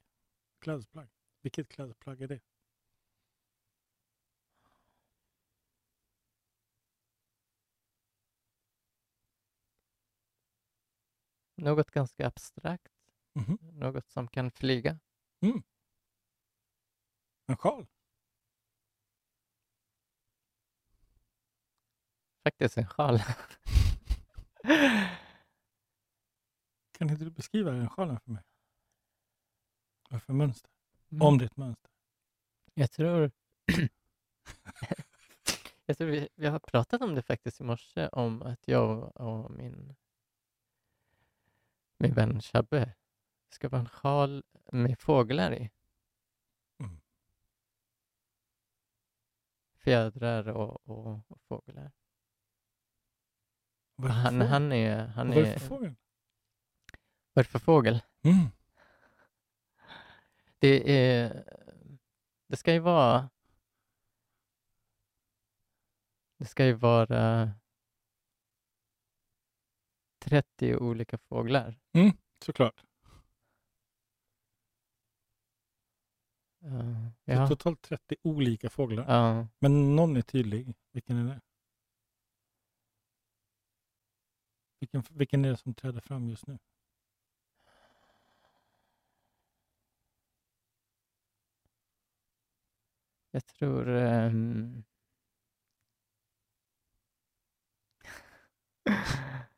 klädesplagg. 0.60 1.10
Vilket 1.41 1.69
klädesplagg 1.69 2.21
är 2.21 2.28
det? 2.28 2.39
något 11.56 11.91
ganska 11.91 12.28
abstrakt, 12.28 12.93
Mhm. 13.34 13.58
något 13.62 14.10
som 14.10 14.28
kan 14.28 14.52
flyga. 14.52 15.00
En 17.45 17.58
sjal? 17.58 17.88
Faktiskt 22.43 22.77
en 22.77 22.88
sjal. 22.88 23.19
Kan 26.91 27.10
inte 27.10 27.23
du 27.25 27.32
beskriva 27.32 27.71
den 27.71 27.89
sjalen 27.89 28.19
för 28.19 28.32
mig? 28.32 28.43
Vad 30.10 30.23
för 30.23 30.34
mönster? 30.34 30.71
Mm. 31.12 31.21
Om 31.21 31.38
ditt 31.38 31.58
mönster. 31.58 31.91
Jag 32.73 32.91
tror... 32.91 33.32
jag 35.86 35.97
tror 35.97 36.08
vi, 36.08 36.30
vi 36.36 36.47
har 36.47 36.60
pratat 36.60 37.01
om 37.01 37.15
det 37.15 37.21
faktiskt 37.21 37.62
i 37.62 37.63
morse, 37.63 38.08
om 38.08 38.41
att 38.41 38.67
jag 38.67 39.17
och 39.21 39.51
min, 39.51 39.95
min 41.97 42.13
vän 42.13 42.41
Shabbe 42.41 42.93
ska 43.49 43.69
vara 43.69 43.82
en 43.82 43.89
sjal 43.89 44.43
med 44.71 44.99
fåglar 44.99 45.54
i. 45.54 45.71
Mm. 46.80 47.01
Fjädrar 49.77 50.47
och, 50.47 50.89
och, 50.89 51.21
och 51.27 51.41
fåglar. 51.41 51.91
Vad 53.95 54.12
är 54.12 54.15
det 54.15 54.21
för 54.21 54.23
Han, 54.23 54.34
fågel? 54.34 54.47
han 54.47 54.71
är... 54.71 55.08
Han 55.08 55.27
Vad 55.27 55.38
är 55.38 55.41
det 55.41 55.60
för 55.60 55.67
fågel? 55.67 55.95
vad 57.34 57.41
är 57.41 57.43
det 57.43 57.49
för 57.49 57.60
fågel? 57.60 58.01
Mm. 58.23 58.47
Det 60.60 60.97
är... 60.97 61.43
Det 62.47 62.58
ska 62.58 62.73
ju 62.73 62.80
vara... 62.80 63.30
Det 66.38 66.45
ska 66.45 66.65
ju 66.65 66.73
vara 66.73 67.51
30 70.19 70.75
olika 70.75 71.17
fåglar. 71.17 71.80
Såklart. 72.45 72.84
Uh, 76.65 77.08
ja, 77.25 77.47
totalt 77.47 77.82
30 77.82 78.15
olika 78.23 78.69
fåglar. 78.69 79.06
ja. 79.08 79.47
Men 79.60 79.95
någon 79.95 80.17
är 80.17 80.21
tydlig. 80.21 80.73
Vilken 80.91 81.17
är 81.17 81.23
det? 81.23 81.41
Vilken, 84.81 85.03
vilken 85.09 85.45
är 85.45 85.49
det 85.49 85.57
som 85.57 85.73
träder 85.73 86.01
fram 86.01 86.29
just 86.29 86.47
nu? 86.47 86.57
Jag 93.31 93.45
tror... 93.45 93.89
ehm, 93.89 94.83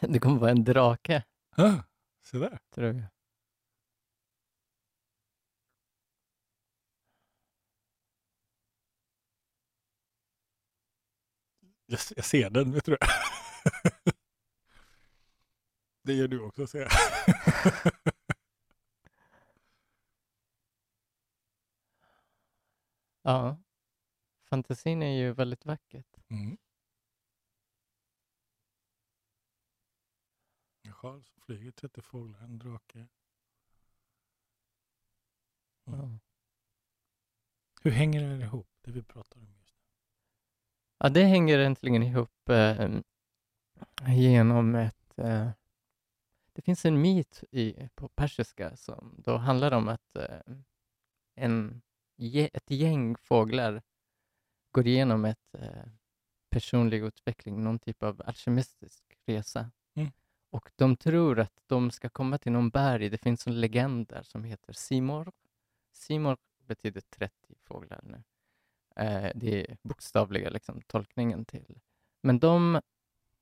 det 0.00 0.18
kommer 0.18 0.40
vara 0.40 0.50
en 0.50 0.64
drake, 0.64 1.24
Ah, 1.56 1.74
se 2.22 2.38
där. 2.38 2.58
tror 2.74 2.86
jag. 2.86 3.02
Jag, 11.90 12.00
jag 12.16 12.24
ser 12.24 12.50
den, 12.50 12.72
vet 12.72 12.84
du 12.84 12.96
det? 12.96 13.06
det 16.02 16.12
gör 16.12 16.28
du 16.28 16.40
också, 16.40 16.66
ser 16.66 16.80
jag. 16.80 16.90
Ja. 23.22 23.58
Fantasin 24.44 25.02
är 25.02 25.18
ju 25.18 25.32
väldigt 25.32 25.64
vackert. 25.64 26.16
Mm. 26.28 26.58
En 30.82 30.92
sjal 30.92 31.24
som 31.24 31.40
flyger, 31.40 31.70
30 31.70 32.02
fåglar, 32.02 32.40
en 32.40 32.58
drake. 32.58 32.98
Mm. 32.98 33.08
Ja. 36.00 36.18
Hur 37.82 37.90
hänger 37.90 38.28
det 38.28 38.44
ihop, 38.44 38.68
det 38.80 38.90
vi 38.90 39.02
pratar 39.02 39.40
om? 39.40 39.57
Ja, 40.98 41.08
det 41.08 41.24
hänger 41.24 41.58
äntligen 41.58 42.02
ihop 42.02 42.48
eh, 42.48 42.88
genom 44.06 44.74
ett... 44.74 45.18
Eh, 45.18 45.50
det 46.52 46.62
finns 46.62 46.84
en 46.84 47.00
myt 47.00 47.44
i, 47.50 47.88
på 47.94 48.08
persiska 48.08 48.76
som 48.76 49.14
då 49.18 49.36
handlar 49.36 49.72
om 49.72 49.88
att 49.88 50.16
eh, 50.16 50.54
en, 51.34 51.82
ett 52.52 52.70
gäng 52.70 53.16
fåglar 53.16 53.82
går 54.70 54.86
igenom 54.86 55.24
ett 55.24 55.54
eh, 55.54 55.88
personlig 56.50 57.02
utveckling, 57.02 57.62
någon 57.64 57.78
typ 57.78 58.02
av 58.02 58.22
alkemistisk 58.26 59.04
resa. 59.26 59.70
Mm. 59.94 60.10
Och 60.50 60.70
de 60.76 60.96
tror 60.96 61.40
att 61.40 61.62
de 61.66 61.90
ska 61.90 62.08
komma 62.08 62.38
till 62.38 62.52
någon 62.52 62.70
berg. 62.70 63.08
Det 63.08 63.18
finns 63.18 63.46
en 63.46 63.60
legend 63.60 64.06
där 64.06 64.22
som 64.22 64.44
heter 64.44 64.72
Simor. 64.72 65.32
Simor 65.92 66.36
betyder 66.66 67.00
30 67.00 67.34
fåglar 67.64 68.00
nu. 68.02 68.22
Eh, 68.98 69.30
det 69.34 69.70
är 69.70 69.76
bokstavliga 69.82 70.50
liksom, 70.50 70.80
tolkningen 70.86 71.44
till. 71.44 71.80
Men 72.22 72.38
de, 72.38 72.80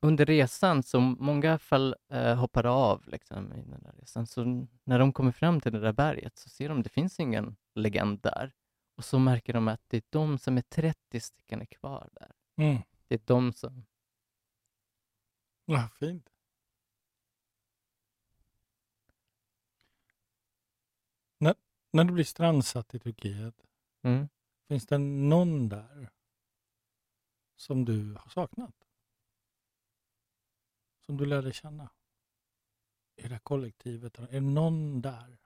under 0.01 0.27
resan, 0.27 0.83
så 0.83 1.01
många 1.01 1.59
fall 1.59 1.97
eh, 2.13 2.35
hoppar 2.35 2.67
av 2.67 3.09
liksom, 3.09 3.53
i 3.53 3.63
den 3.63 3.83
där 3.83 3.93
resan. 3.93 4.27
Så 4.27 4.67
när 4.85 4.99
de 4.99 5.13
kommer 5.13 5.33
fram 5.33 5.61
till 5.61 5.73
det 5.73 5.81
där 5.81 5.93
berget 5.93 6.39
så 6.39 6.49
ser 6.49 6.69
de 6.69 6.79
att 6.79 6.85
det 6.85 6.91
finns 6.91 7.21
ingen 7.21 7.57
legend 7.75 8.21
där. 8.23 8.53
Och 8.97 9.05
så 9.05 9.19
märker 9.19 9.53
de 9.53 9.69
att 9.69 9.81
det 9.89 9.97
är 9.97 10.03
de 10.11 10.39
som 10.39 10.59
är 10.59 10.63
30 10.63 11.21
stycken 11.21 11.61
är 11.61 11.67
kvar 11.67 12.09
där. 12.13 12.33
Mm. 12.57 12.83
Det 13.09 13.15
är 13.15 13.21
de 13.25 13.53
som... 13.53 13.87
Ja, 15.65 15.89
fint. 15.99 16.29
När, 21.39 21.55
när 21.93 22.05
du 22.05 22.13
blir 22.13 22.25
strandsatt 22.25 22.95
i 22.95 22.99
Turkiet, 22.99 23.55
Mm 24.03 24.29
finns 24.69 24.87
det 24.87 24.99
någon 24.99 25.69
där 25.69 26.11
som 27.57 27.85
du 27.85 28.15
har 28.15 28.31
saknat? 28.31 28.75
Som 31.07 31.17
du 31.17 31.27
lärde 31.27 31.53
känna? 31.53 31.91
I 33.17 33.23
det 33.23 33.29
här 33.29 33.39
kollektivet? 33.39 34.19
Är 34.19 34.27
det 34.27 34.41
någon 34.41 35.03
där 35.03 35.39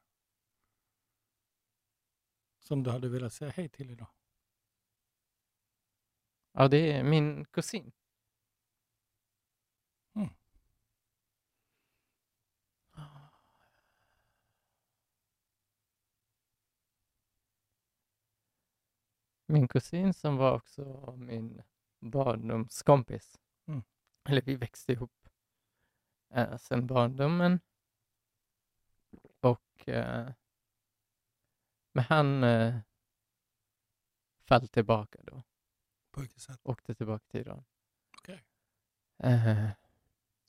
som 2.59 2.83
du 2.83 2.91
hade 2.91 3.09
velat 3.09 3.33
säga 3.33 3.51
hej 3.51 3.69
till 3.69 3.91
idag? 3.91 4.09
Ja, 6.53 6.69
det 6.69 6.93
är 6.93 7.05
min 7.05 7.45
kusin. 7.45 7.93
Min 19.51 19.69
kusin 19.69 20.15
som 20.15 20.37
var 20.37 20.53
också 20.53 21.15
min 21.19 21.63
barndomskompis. 22.01 23.39
Mm. 23.67 23.83
Eller 24.29 24.43
vi 24.43 24.57
växte 24.57 24.93
ihop 24.93 25.29
eh, 26.35 26.57
sen 26.57 26.87
barndomen. 26.87 27.61
Och 29.41 29.89
eh, 29.89 30.33
men 31.93 32.05
han 32.05 32.45
eh, 32.45 32.79
föll 34.39 34.69
tillbaka 34.69 35.19
då. 35.23 35.43
På 36.11 36.21
vilket 36.21 36.43
sätt? 36.43 36.61
Åkte 36.63 36.95
tillbaka 36.95 37.25
till 37.29 37.41
Iran. 37.41 37.65
Okej. 38.19 38.45
Eh, 39.19 39.69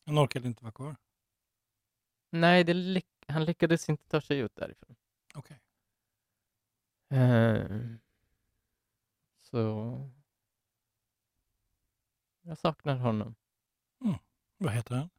Han 0.05 0.19
orkade 0.19 0.47
inte 0.47 0.63
vara 0.63 0.71
kvar? 0.73 0.95
nej, 2.29 2.63
det 2.63 2.73
lyck- 2.73 3.25
han 3.27 3.45
lyckades 3.45 3.89
inte 3.89 4.05
ta 4.07 4.21
sig 4.21 4.39
ut 4.39 4.55
därifrån. 4.55 4.95
Okej. 5.35 5.59
Eh, 7.09 7.95
så 9.51 10.09
jag 12.41 12.57
saknar 12.57 12.95
honom. 12.97 13.35
Vad 14.57 14.73
heter 14.73 14.95
han? 14.95 15.09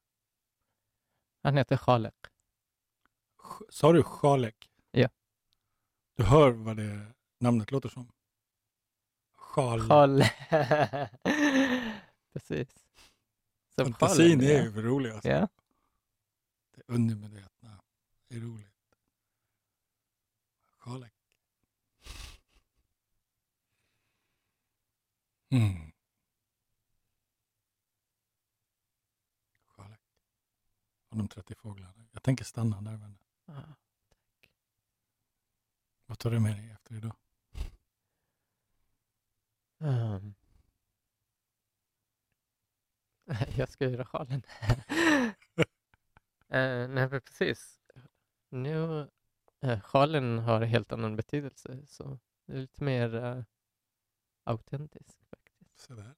Han 1.43 1.57
heter 1.57 1.77
Khalek. 1.77 2.15
Sa 3.69 3.93
du 3.93 4.03
Schalek? 4.03 4.71
Ja. 4.91 5.09
Du 6.17 6.25
hör 6.25 6.51
vad 6.51 6.77
det 6.77 7.15
namnet 7.39 7.71
låter 7.71 7.89
som? 7.89 8.13
Schal. 9.33 9.89
Khal. 9.89 10.23
Precis. 12.33 12.87
Fantasin 13.77 14.41
är 14.41 14.63
ju 14.63 14.73
för 14.73 14.83
rolig 14.83 15.11
alltså. 15.11 15.29
Ja. 15.29 15.49
Det 16.75 16.83
undermedvetna 16.87 17.81
är 18.29 18.41
roligt. 18.41 18.97
Schalek. 20.79 21.12
Mm. 25.53 25.93
Och 31.09 31.19
de 31.19 31.29
30 31.29 31.55
fåglarna. 31.55 32.09
Jag 32.13 32.23
tänker 32.23 32.45
stanna 32.45 32.81
där. 32.81 32.97
Men 32.97 33.19
Ja. 33.47 33.63
vad 36.07 36.19
tar 36.19 36.31
du 36.31 36.41
med 36.41 36.57
dig 36.57 36.71
efter 36.71 36.95
idag? 36.95 37.17
Ehm. 39.81 40.35
Jag 43.57 43.69
ska 43.69 43.89
göra 43.89 44.05
sjalen. 44.05 44.43
eh, 46.49 46.89
nej, 46.89 47.09
men 47.09 47.21
precis. 47.21 47.81
Nu, 48.49 49.09
eh, 49.61 49.81
sjalen 49.81 50.39
har 50.39 50.61
en 50.61 50.69
helt 50.69 50.93
annan 50.93 51.17
betydelse, 51.17 51.87
så 51.87 52.19
det 52.47 52.53
är 52.53 52.57
lite 52.57 52.85
mer 52.85 53.15
eh, 53.15 53.45
autentiskt 54.45 55.22
Sådär. 55.83 56.15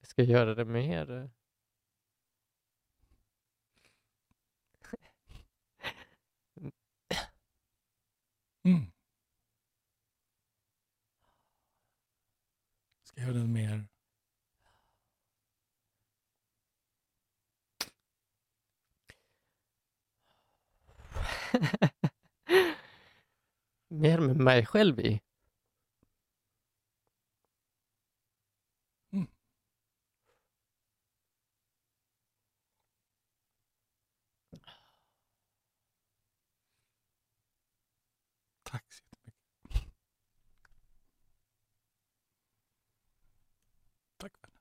Jag 0.00 0.08
ska 0.08 0.22
göra 0.22 0.54
det 0.54 0.64
mer. 0.64 1.30
Mm. 8.64 8.92
Ska 13.02 13.20
jag 13.20 13.28
göra 13.28 13.38
den 13.38 13.52
mer... 13.52 13.86
mer 23.90 24.18
med 24.18 24.36
mig 24.36 24.66
själv 24.66 25.00
i. 25.00 25.20
Mm. 29.12 29.26
Tack 38.62 38.92
så 38.92 39.04
jättemycket. 39.04 39.92
Tack 44.18 44.32
vännen. 44.42 44.60